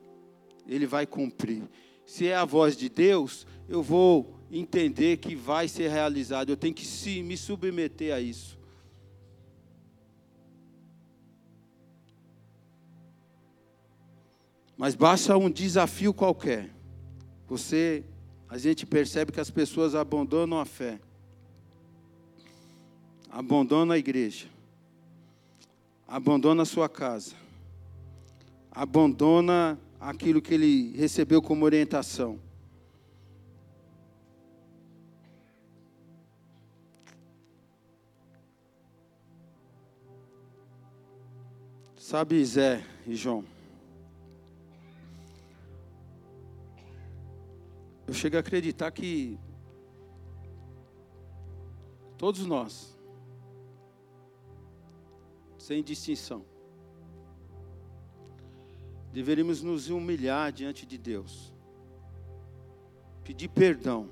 Ele 0.68 0.86
vai 0.86 1.06
cumprir. 1.06 1.64
Se 2.06 2.28
é 2.28 2.36
a 2.36 2.46
voz 2.46 2.76
de 2.76 2.90
Deus, 2.90 3.46
eu 3.68 3.82
vou 3.82 4.40
entender 4.52 5.18
que 5.18 5.36
vai 5.36 5.68
ser 5.68 5.90
realizado. 5.90 6.50
Eu 6.50 6.58
tenho 6.58 6.74
que 6.74 6.86
se, 6.86 7.22
me 7.22 7.38
submeter 7.38 8.14
a 8.14 8.20
isso. 8.20 8.58
Mas 14.78 14.94
basta 14.96 15.36
um 15.38 15.50
desafio 15.50 16.14
qualquer. 16.14 16.70
Você, 17.48 18.04
a 18.48 18.58
gente 18.58 18.86
percebe 18.86 19.32
que 19.32 19.40
as 19.40 19.50
pessoas 19.50 19.96
abandonam 19.96 20.60
a 20.60 20.66
fé 20.66 21.00
abandona 23.38 23.94
a 23.94 23.98
igreja, 23.98 24.48
abandona 26.08 26.64
a 26.64 26.66
sua 26.66 26.90
casa, 26.90 27.36
abandona 28.78 29.80
aquilo 30.00 30.40
que 30.40 30.54
ele 30.54 30.96
recebeu 30.96 31.42
como 31.42 31.66
orientação. 31.66 32.40
Sabe, 41.98 42.46
Zé 42.46 42.86
e 43.08 43.16
João? 43.16 43.44
Eu 48.06 48.14
chego 48.14 48.38
a 48.38 48.42
acreditar 48.42 48.92
que 48.92 49.40
todos 52.16 52.46
nós 52.46 52.96
sem 55.58 55.84
distinção. 55.84 56.57
Deveríamos 59.18 59.64
nos 59.64 59.90
humilhar 59.90 60.52
diante 60.52 60.86
de 60.86 60.96
Deus, 60.96 61.52
pedir 63.24 63.48
perdão. 63.48 64.12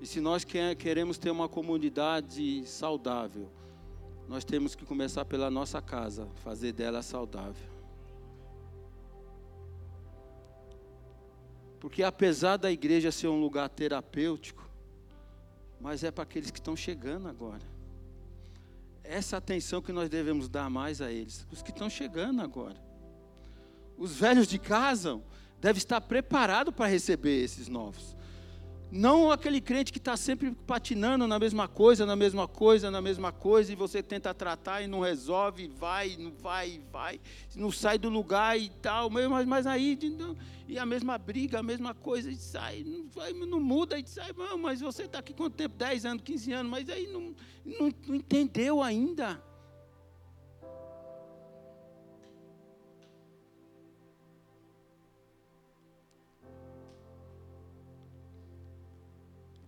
E 0.00 0.06
se 0.06 0.22
nós 0.22 0.42
queremos 0.42 1.18
ter 1.18 1.30
uma 1.30 1.50
comunidade 1.50 2.66
saudável, 2.66 3.50
nós 4.26 4.42
temos 4.42 4.74
que 4.74 4.86
começar 4.86 5.26
pela 5.26 5.50
nossa 5.50 5.82
casa, 5.82 6.26
fazer 6.36 6.72
dela 6.72 7.02
saudável. 7.02 7.68
Porque 11.78 12.02
apesar 12.02 12.56
da 12.56 12.72
igreja 12.72 13.12
ser 13.12 13.28
um 13.28 13.38
lugar 13.38 13.68
terapêutico, 13.68 14.66
mas 15.78 16.02
é 16.02 16.10
para 16.10 16.22
aqueles 16.22 16.50
que 16.50 16.58
estão 16.58 16.74
chegando 16.74 17.28
agora 17.28 17.66
essa 19.04 19.36
atenção 19.36 19.82
que 19.82 19.92
nós 19.92 20.08
devemos 20.08 20.48
dar 20.48 20.70
mais 20.70 21.02
a 21.02 21.12
eles, 21.12 21.46
os 21.52 21.60
que 21.60 21.70
estão 21.70 21.90
chegando 21.90 22.40
agora. 22.40 22.87
Os 23.98 24.14
velhos 24.14 24.46
de 24.46 24.58
casa 24.58 25.20
devem 25.60 25.78
estar 25.78 26.00
preparados 26.00 26.72
para 26.72 26.86
receber 26.86 27.42
esses 27.42 27.68
novos. 27.68 28.16
Não 28.90 29.30
aquele 29.30 29.60
crente 29.60 29.92
que 29.92 29.98
está 29.98 30.16
sempre 30.16 30.50
patinando 30.66 31.26
na 31.26 31.38
mesma 31.38 31.68
coisa, 31.68 32.06
na 32.06 32.16
mesma 32.16 32.48
coisa, 32.48 32.90
na 32.90 33.02
mesma 33.02 33.30
coisa, 33.30 33.70
e 33.70 33.76
você 33.76 34.02
tenta 34.02 34.32
tratar 34.32 34.80
e 34.80 34.86
não 34.86 35.00
resolve, 35.00 35.68
vai, 35.68 36.16
não 36.16 36.32
vai, 36.32 36.80
vai, 36.90 37.20
não 37.54 37.70
sai 37.70 37.98
do 37.98 38.08
lugar 38.08 38.58
e 38.58 38.70
tal, 38.70 39.10
mas, 39.10 39.46
mas 39.46 39.66
aí, 39.66 39.98
e 40.66 40.78
a 40.78 40.86
mesma 40.86 41.18
briga, 41.18 41.58
a 41.58 41.62
mesma 41.62 41.92
coisa, 41.92 42.30
e 42.30 42.36
sai, 42.36 42.82
não, 42.82 43.06
vai, 43.08 43.34
não 43.34 43.60
muda, 43.60 43.98
e 43.98 44.06
sai, 44.06 44.30
mas 44.58 44.80
você 44.80 45.02
está 45.02 45.18
aqui 45.18 45.34
quanto 45.34 45.54
tempo? 45.54 45.76
10 45.76 46.06
anos, 46.06 46.22
15 46.22 46.52
anos, 46.52 46.70
mas 46.70 46.88
aí 46.88 47.06
não, 47.08 47.34
não, 47.66 47.92
não 48.06 48.14
entendeu 48.14 48.82
ainda. 48.82 49.42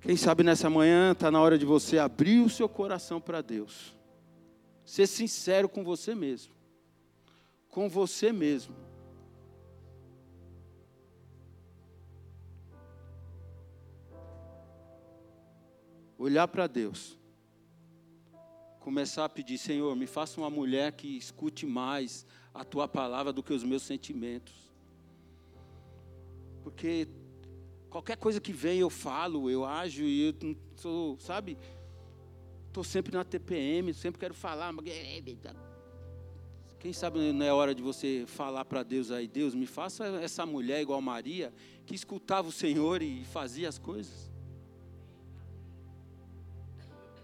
Quem 0.01 0.17
sabe 0.17 0.43
nessa 0.43 0.71
manhã 0.71 1.13
está 1.13 1.31
na 1.31 1.41
hora 1.41 1.59
de 1.59 1.67
você 1.67 1.99
abrir 1.99 2.41
o 2.41 2.49
seu 2.49 2.69
coração 2.69 3.21
para 3.21 3.43
Deus. 3.43 3.95
Ser 4.85 5.07
sincero 5.07 5.69
com 5.69 5.85
você 5.85 6.15
mesmo. 6.15 6.55
Com 7.69 7.89
você 7.89 8.33
mesmo. 8.33 8.75
Olhar 16.17 16.49
para 16.49 16.67
Deus. 16.67 17.19
Começar 18.81 19.27
a 19.27 19.29
pedir, 19.29 19.59
Senhor, 19.59 19.95
me 19.95 20.07
faça 20.07 20.41
uma 20.41 20.49
mulher 20.49 20.93
que 20.93 21.17
escute 21.17 21.67
mais 21.67 22.27
a 22.55 22.65
tua 22.65 22.89
palavra 22.89 23.33
do 23.33 23.43
que 23.43 23.53
os 23.53 23.63
meus 23.63 23.83
sentimentos. 23.83 24.55
Porque 26.63 27.07
Qualquer 27.91 28.17
coisa 28.17 28.41
que 28.41 28.53
vem 28.53 28.79
eu 28.79 28.89
falo, 28.89 29.51
eu 29.51 29.65
ajo 29.65 30.05
e 30.05 30.29
eu 30.29 30.57
sou, 30.77 31.19
sabe? 31.19 31.59
Estou 32.69 32.85
sempre 32.85 33.13
na 33.13 33.25
TPM, 33.25 33.93
sempre 33.93 34.21
quero 34.21 34.33
falar. 34.33 34.73
Quem 36.79 36.93
sabe 36.93 37.33
não 37.33 37.45
é 37.45 37.53
hora 37.53 37.75
de 37.75 37.83
você 37.83 38.25
falar 38.29 38.65
para 38.65 38.85
Deus 38.85 39.11
aí, 39.11 39.27
Deus, 39.27 39.57
me 39.57 39.67
faça 39.67 40.07
essa 40.23 40.47
mulher 40.47 40.81
igual 40.81 41.03
Maria, 41.03 41.53
que 41.85 41.95
escutava 41.95 42.49
o 42.49 42.53
Senhor 42.53 43.03
e 43.03 43.25
fazia 43.25 43.69
as 43.69 43.77
coisas. 43.77 44.31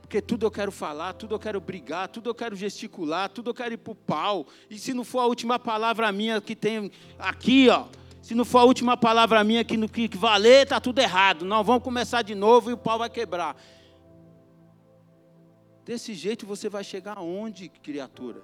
Porque 0.03 0.21
tudo 0.21 0.47
eu 0.47 0.51
quero 0.51 0.73
falar, 0.73 1.15
tudo 1.15 1.35
eu 1.35 1.39
quero 1.39 1.61
brigar, 1.61 2.09
tudo 2.09 2.29
eu 2.29 2.35
quero 2.35 2.55
gesticular, 2.55 3.29
tudo 3.29 3.51
eu 3.51 3.55
quero 3.55 3.75
ir 3.75 3.79
para 3.79 3.93
o 3.93 3.95
pau. 3.95 4.47
E 4.69 4.79
se 4.79 4.93
não 4.93 5.05
for 5.05 5.21
a 5.21 5.27
última 5.27 5.59
palavra 5.59 6.11
minha 6.13 6.41
que 6.41 6.55
tem 6.55 6.91
aqui, 7.19 7.69
ó, 7.69 7.87
se 8.27 8.35
não 8.35 8.45
for 8.45 8.59
a 8.59 8.65
última 8.65 8.97
palavra 8.97 9.45
minha 9.45 9.63
que 9.63 9.77
no 9.77 9.89
que 9.89 10.09
valer, 10.17 10.65
está 10.65 10.81
tudo 10.81 10.99
errado. 10.99 11.45
Não, 11.45 11.63
vamos 11.63 11.85
começar 11.85 12.23
de 12.23 12.35
novo 12.35 12.69
e 12.69 12.73
o 12.73 12.77
pau 12.77 12.99
vai 12.99 13.09
quebrar. 13.09 13.57
Desse 15.85 16.13
jeito 16.13 16.45
você 16.45 16.69
vai 16.69 16.83
chegar 16.83 17.19
aonde, 17.19 17.69
criatura? 17.69 18.43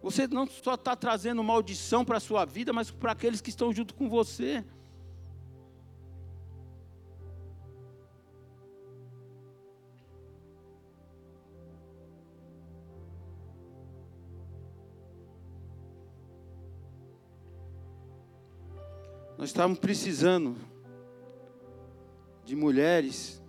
Você 0.00 0.26
não 0.26 0.46
só 0.46 0.72
está 0.72 0.96
trazendo 0.96 1.44
maldição 1.44 2.02
para 2.02 2.16
a 2.16 2.20
sua 2.20 2.46
vida, 2.46 2.72
mas 2.72 2.90
para 2.90 3.12
aqueles 3.12 3.42
que 3.42 3.50
estão 3.50 3.70
junto 3.70 3.94
com 3.94 4.08
você. 4.08 4.64
Nós 19.44 19.50
estávamos 19.50 19.78
precisando 19.78 20.56
de 22.46 22.56
mulheres 22.56 23.42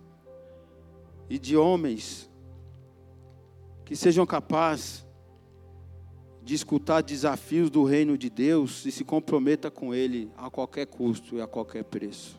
e 1.26 1.38
de 1.38 1.56
homens 1.56 2.30
que 3.82 3.96
sejam 3.96 4.26
capazes 4.26 5.06
de 6.42 6.54
escutar 6.54 7.00
desafios 7.00 7.70
do 7.70 7.82
reino 7.82 8.18
de 8.18 8.28
Deus 8.28 8.84
e 8.84 8.92
se 8.92 9.06
comprometa 9.06 9.70
com 9.70 9.94
ele 9.94 10.30
a 10.36 10.50
qualquer 10.50 10.86
custo 10.86 11.36
e 11.36 11.40
a 11.40 11.46
qualquer 11.46 11.84
preço. 11.84 12.38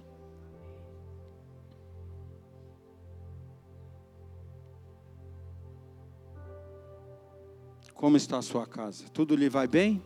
Como 7.95 8.17
está 8.17 8.37
a 8.37 8.43
sua 8.43 8.67
casa? 8.67 9.09
Tudo 9.09 9.35
lhe 9.35 9.49
vai 9.49 9.67
bem? 9.67 9.99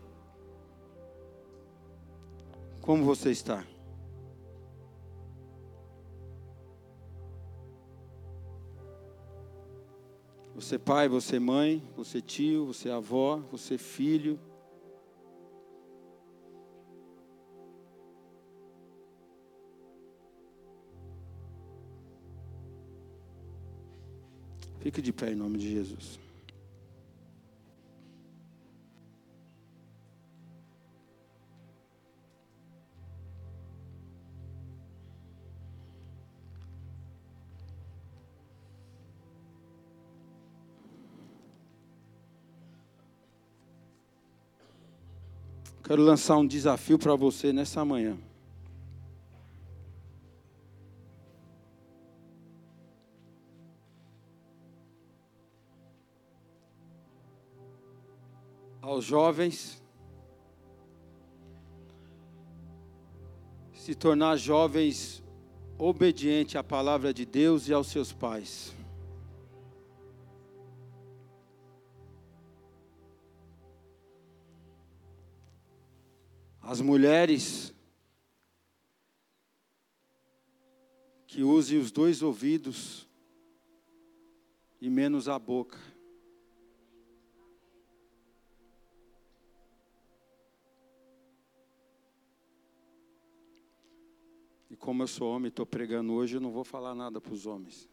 Como 2.81 3.05
você 3.05 3.29
está? 3.29 3.63
Você 10.55 10.77
pai, 10.79 11.07
você 11.07 11.39
mãe, 11.39 11.81
você 11.95 12.21
tio, 12.21 12.65
você 12.65 12.89
avó, 12.89 13.37
você 13.51 13.77
filho. 13.77 14.39
Fique 24.79 25.01
de 25.01 25.13
pé 25.13 25.31
em 25.31 25.35
nome 25.35 25.59
de 25.59 25.69
Jesus. 25.71 26.19
Quero 45.91 46.03
lançar 46.03 46.37
um 46.37 46.47
desafio 46.47 46.97
para 46.97 47.13
você 47.17 47.51
nessa 47.51 47.83
manhã. 47.83 48.17
Aos 58.81 59.03
jovens, 59.03 59.83
se 63.73 63.93
tornar 63.93 64.37
jovens 64.37 65.21
obedientes 65.77 66.55
à 66.55 66.63
palavra 66.63 67.13
de 67.13 67.25
Deus 67.25 67.67
e 67.67 67.73
aos 67.73 67.87
seus 67.87 68.13
pais. 68.13 68.73
As 76.71 76.79
mulheres 76.79 77.73
que 81.27 81.43
usem 81.43 81.77
os 81.77 81.91
dois 81.91 82.21
ouvidos 82.21 83.09
e 84.79 84.89
menos 84.89 85.27
a 85.27 85.37
boca. 85.37 85.77
E 94.69 94.77
como 94.77 95.03
eu 95.03 95.07
sou 95.07 95.29
homem 95.29 95.47
e 95.47 95.49
estou 95.49 95.65
pregando 95.65 96.13
hoje, 96.13 96.37
eu 96.37 96.41
não 96.41 96.51
vou 96.51 96.63
falar 96.63 96.95
nada 96.95 97.19
para 97.19 97.33
os 97.33 97.45
homens. 97.45 97.85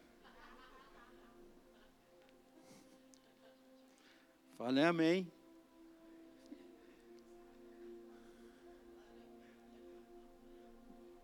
Falei 4.57 4.85
amém. 4.85 5.38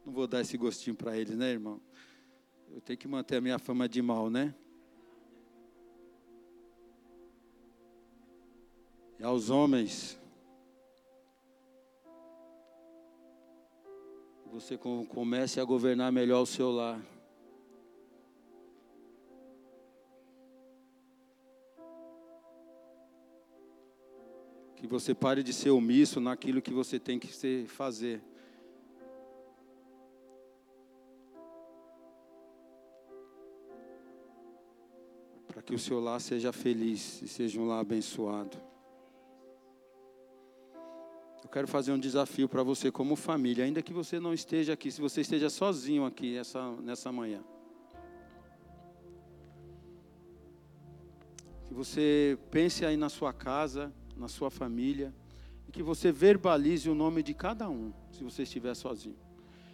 Não 0.05 0.13
vou 0.13 0.27
dar 0.27 0.41
esse 0.41 0.55
gostinho 0.55 0.95
para 0.95 1.17
eles, 1.17 1.35
né, 1.35 1.49
irmão? 1.49 1.81
Eu 2.71 2.79
tenho 2.79 2.99
que 2.99 3.07
manter 3.07 3.37
a 3.37 3.41
minha 3.41 3.57
fama 3.57 3.89
de 3.89 4.01
mal, 4.01 4.29
né? 4.29 4.53
E 9.17 9.23
aos 9.23 9.49
homens, 9.49 10.19
você 14.51 14.77
comece 14.77 15.59
a 15.59 15.65
governar 15.65 16.11
melhor 16.11 16.41
o 16.41 16.45
seu 16.45 16.69
lar. 16.69 17.01
Que 24.75 24.85
você 24.85 25.15
pare 25.15 25.41
de 25.41 25.51
ser 25.51 25.71
omisso 25.71 26.19
naquilo 26.19 26.61
que 26.61 26.71
você 26.71 26.99
tem 26.99 27.17
que 27.17 27.65
fazer. 27.65 28.21
Que 35.65 35.73
o 35.73 35.79
seu 35.79 35.99
lar 35.99 36.21
seja 36.21 36.53
feliz 36.53 37.21
e 37.23 37.27
seja 37.27 37.59
um 37.59 37.65
lar 37.65 37.79
abençoado. 37.79 38.55
Eu 41.43 41.49
quero 41.49 41.67
fazer 41.67 41.91
um 41.91 41.99
desafio 41.99 42.47
para 42.47 42.61
você 42.61 42.91
como 42.91 43.15
família, 43.15 43.65
ainda 43.65 43.81
que 43.81 43.93
você 43.93 44.19
não 44.19 44.33
esteja 44.33 44.73
aqui, 44.73 44.91
se 44.91 45.01
você 45.01 45.21
esteja 45.21 45.49
sozinho 45.49 46.05
aqui 46.05 46.37
essa, 46.37 46.71
nessa 46.77 47.11
manhã. 47.11 47.43
Que 51.67 51.73
você 51.73 52.37
pense 52.51 52.85
aí 52.85 52.95
na 52.95 53.09
sua 53.09 53.33
casa, 53.33 53.91
na 54.15 54.27
sua 54.27 54.51
família, 54.51 55.13
e 55.67 55.71
que 55.71 55.81
você 55.81 56.11
verbalize 56.11 56.89
o 56.89 56.95
nome 56.95 57.23
de 57.23 57.33
cada 57.33 57.67
um, 57.69 57.91
se 58.11 58.23
você 58.23 58.43
estiver 58.43 58.75
sozinho. 58.75 59.17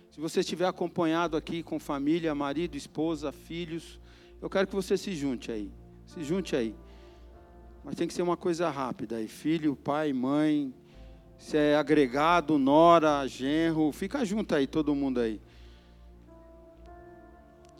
Se 0.10 0.20
você 0.20 0.42
estiver 0.42 0.66
acompanhado 0.66 1.36
aqui 1.36 1.64
com 1.64 1.80
família, 1.80 2.36
marido, 2.36 2.76
esposa, 2.76 3.32
filhos, 3.32 4.00
eu 4.42 4.50
quero 4.50 4.68
que 4.68 4.76
você 4.76 4.98
se 4.98 5.14
junte 5.16 5.52
aí. 5.52 5.72
Se 6.14 6.22
junte 6.26 6.58
aí. 6.58 6.76
Mas 7.86 7.96
tem 7.96 8.06
que 8.06 8.14
ser 8.14 8.22
uma 8.22 8.36
coisa 8.36 8.70
rápida 8.70 9.16
aí. 9.16 9.30
Filho, 9.30 9.78
pai, 9.78 10.12
mãe, 10.12 10.74
Se 11.38 11.56
é 11.56 11.76
agregado, 11.76 12.58
nora, 12.58 13.26
genro, 13.28 13.92
fica 13.94 14.24
junto 14.26 14.54
aí, 14.54 14.68
todo 14.68 14.94
mundo 14.94 15.22
aí. 15.22 15.42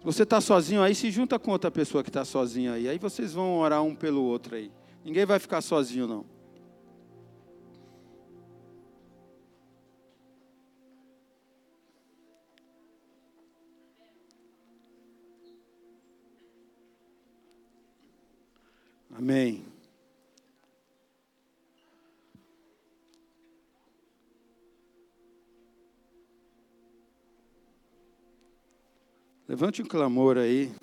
Você 0.02 0.24
está 0.24 0.40
sozinho 0.40 0.82
aí, 0.82 0.96
se 0.96 1.12
junta 1.12 1.38
com 1.38 1.52
outra 1.52 1.70
pessoa 1.70 2.04
que 2.04 2.10
está 2.10 2.24
sozinha 2.24 2.74
aí. 2.74 2.88
Aí 2.88 2.98
vocês 2.98 3.34
vão 3.34 3.60
orar 3.60 3.84
um 3.84 3.94
pelo 3.94 4.24
outro 4.24 4.56
aí. 4.56 4.72
Ninguém 5.04 5.26
vai 5.26 5.38
ficar 5.38 5.62
sozinho, 5.62 6.08
não. 6.08 6.26
Amém. 19.22 19.64
Levante 29.48 29.84
um 29.84 29.86
clamor 29.86 30.40
aí. 30.40 30.74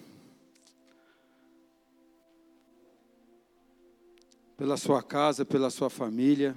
Pela 4.57 4.77
sua 4.77 5.03
casa, 5.03 5.45
pela 5.45 5.69
sua 5.69 5.91
família, 5.91 6.57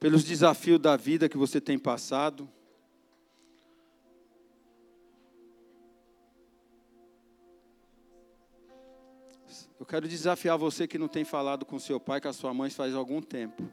pelos 0.00 0.24
desafios 0.24 0.80
da 0.80 0.96
vida 0.96 1.28
que 1.28 1.36
você 1.36 1.60
tem 1.60 1.78
passado. 1.78 2.48
Eu 9.82 9.86
quero 9.86 10.06
desafiar 10.06 10.56
você 10.56 10.86
que 10.86 10.96
não 10.96 11.08
tem 11.08 11.24
falado 11.24 11.66
com 11.66 11.76
seu 11.76 11.98
pai, 11.98 12.20
com 12.20 12.28
a 12.28 12.32
sua 12.32 12.54
mãe 12.54 12.70
faz 12.70 12.94
algum 12.94 13.20
tempo. 13.20 13.68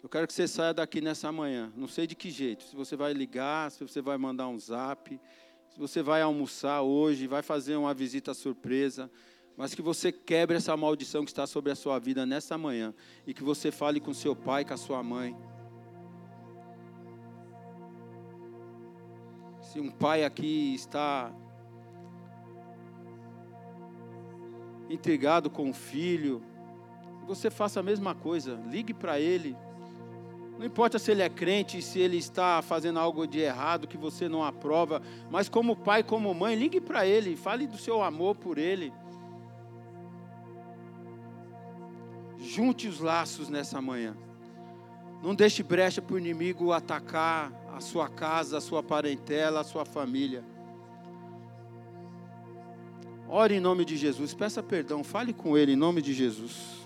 Eu 0.00 0.08
quero 0.08 0.24
que 0.28 0.32
você 0.32 0.46
saia 0.46 0.72
daqui 0.72 1.00
nessa 1.00 1.32
manhã. 1.32 1.72
Não 1.74 1.88
sei 1.88 2.06
de 2.06 2.14
que 2.14 2.30
jeito. 2.30 2.62
Se 2.62 2.76
você 2.76 2.94
vai 2.94 3.12
ligar, 3.12 3.72
se 3.72 3.82
você 3.82 4.00
vai 4.00 4.16
mandar 4.16 4.46
um 4.46 4.56
zap, 4.56 5.20
se 5.68 5.76
você 5.76 6.00
vai 6.00 6.22
almoçar 6.22 6.80
hoje, 6.82 7.26
vai 7.26 7.42
fazer 7.42 7.74
uma 7.74 7.92
visita 7.92 8.32
surpresa. 8.34 9.10
Mas 9.56 9.74
que 9.74 9.82
você 9.82 10.12
quebre 10.12 10.58
essa 10.58 10.76
maldição 10.76 11.24
que 11.24 11.32
está 11.32 11.44
sobre 11.44 11.72
a 11.72 11.74
sua 11.74 11.98
vida 11.98 12.24
nessa 12.24 12.56
manhã. 12.56 12.94
E 13.26 13.34
que 13.34 13.42
você 13.42 13.72
fale 13.72 13.98
com 13.98 14.14
seu 14.14 14.36
pai, 14.36 14.64
com 14.64 14.74
a 14.74 14.76
sua 14.76 15.02
mãe. 15.02 15.36
Se 19.60 19.80
um 19.80 19.90
pai 19.90 20.22
aqui 20.22 20.72
está 20.72 21.34
intrigado 24.88 25.48
com 25.50 25.70
o 25.70 25.74
filho, 25.74 26.42
você 27.26 27.50
faça 27.50 27.80
a 27.80 27.82
mesma 27.82 28.14
coisa, 28.14 28.60
ligue 28.70 28.92
para 28.92 29.18
ele. 29.18 29.56
Não 30.58 30.64
importa 30.64 30.98
se 30.98 31.10
ele 31.10 31.22
é 31.22 31.28
crente, 31.28 31.82
se 31.82 31.98
ele 31.98 32.16
está 32.16 32.62
fazendo 32.62 32.98
algo 32.98 33.26
de 33.26 33.40
errado 33.40 33.88
que 33.88 33.96
você 33.96 34.28
não 34.28 34.44
aprova, 34.44 35.02
mas 35.30 35.48
como 35.48 35.74
pai, 35.74 36.02
como 36.02 36.32
mãe, 36.32 36.54
ligue 36.54 36.80
para 36.80 37.06
ele, 37.06 37.36
fale 37.36 37.66
do 37.66 37.76
seu 37.76 38.02
amor 38.02 38.36
por 38.36 38.56
ele. 38.56 38.92
Junte 42.38 42.86
os 42.86 43.00
laços 43.00 43.48
nessa 43.48 43.80
manhã. 43.80 44.16
Não 45.22 45.34
deixe 45.34 45.62
brecha 45.62 46.02
para 46.02 46.14
o 46.14 46.18
inimigo 46.18 46.70
atacar 46.70 47.50
a 47.74 47.80
sua 47.80 48.08
casa, 48.08 48.58
a 48.58 48.60
sua 48.60 48.82
parentela, 48.82 49.60
a 49.60 49.64
sua 49.64 49.84
família. 49.84 50.44
Ore 53.36 53.56
em 53.56 53.60
nome 53.60 53.84
de 53.84 53.96
Jesus, 53.96 54.32
peça 54.32 54.62
perdão, 54.62 55.02
fale 55.02 55.32
com 55.32 55.58
Ele 55.58 55.72
em 55.72 55.76
nome 55.76 56.00
de 56.00 56.14
Jesus. 56.14 56.83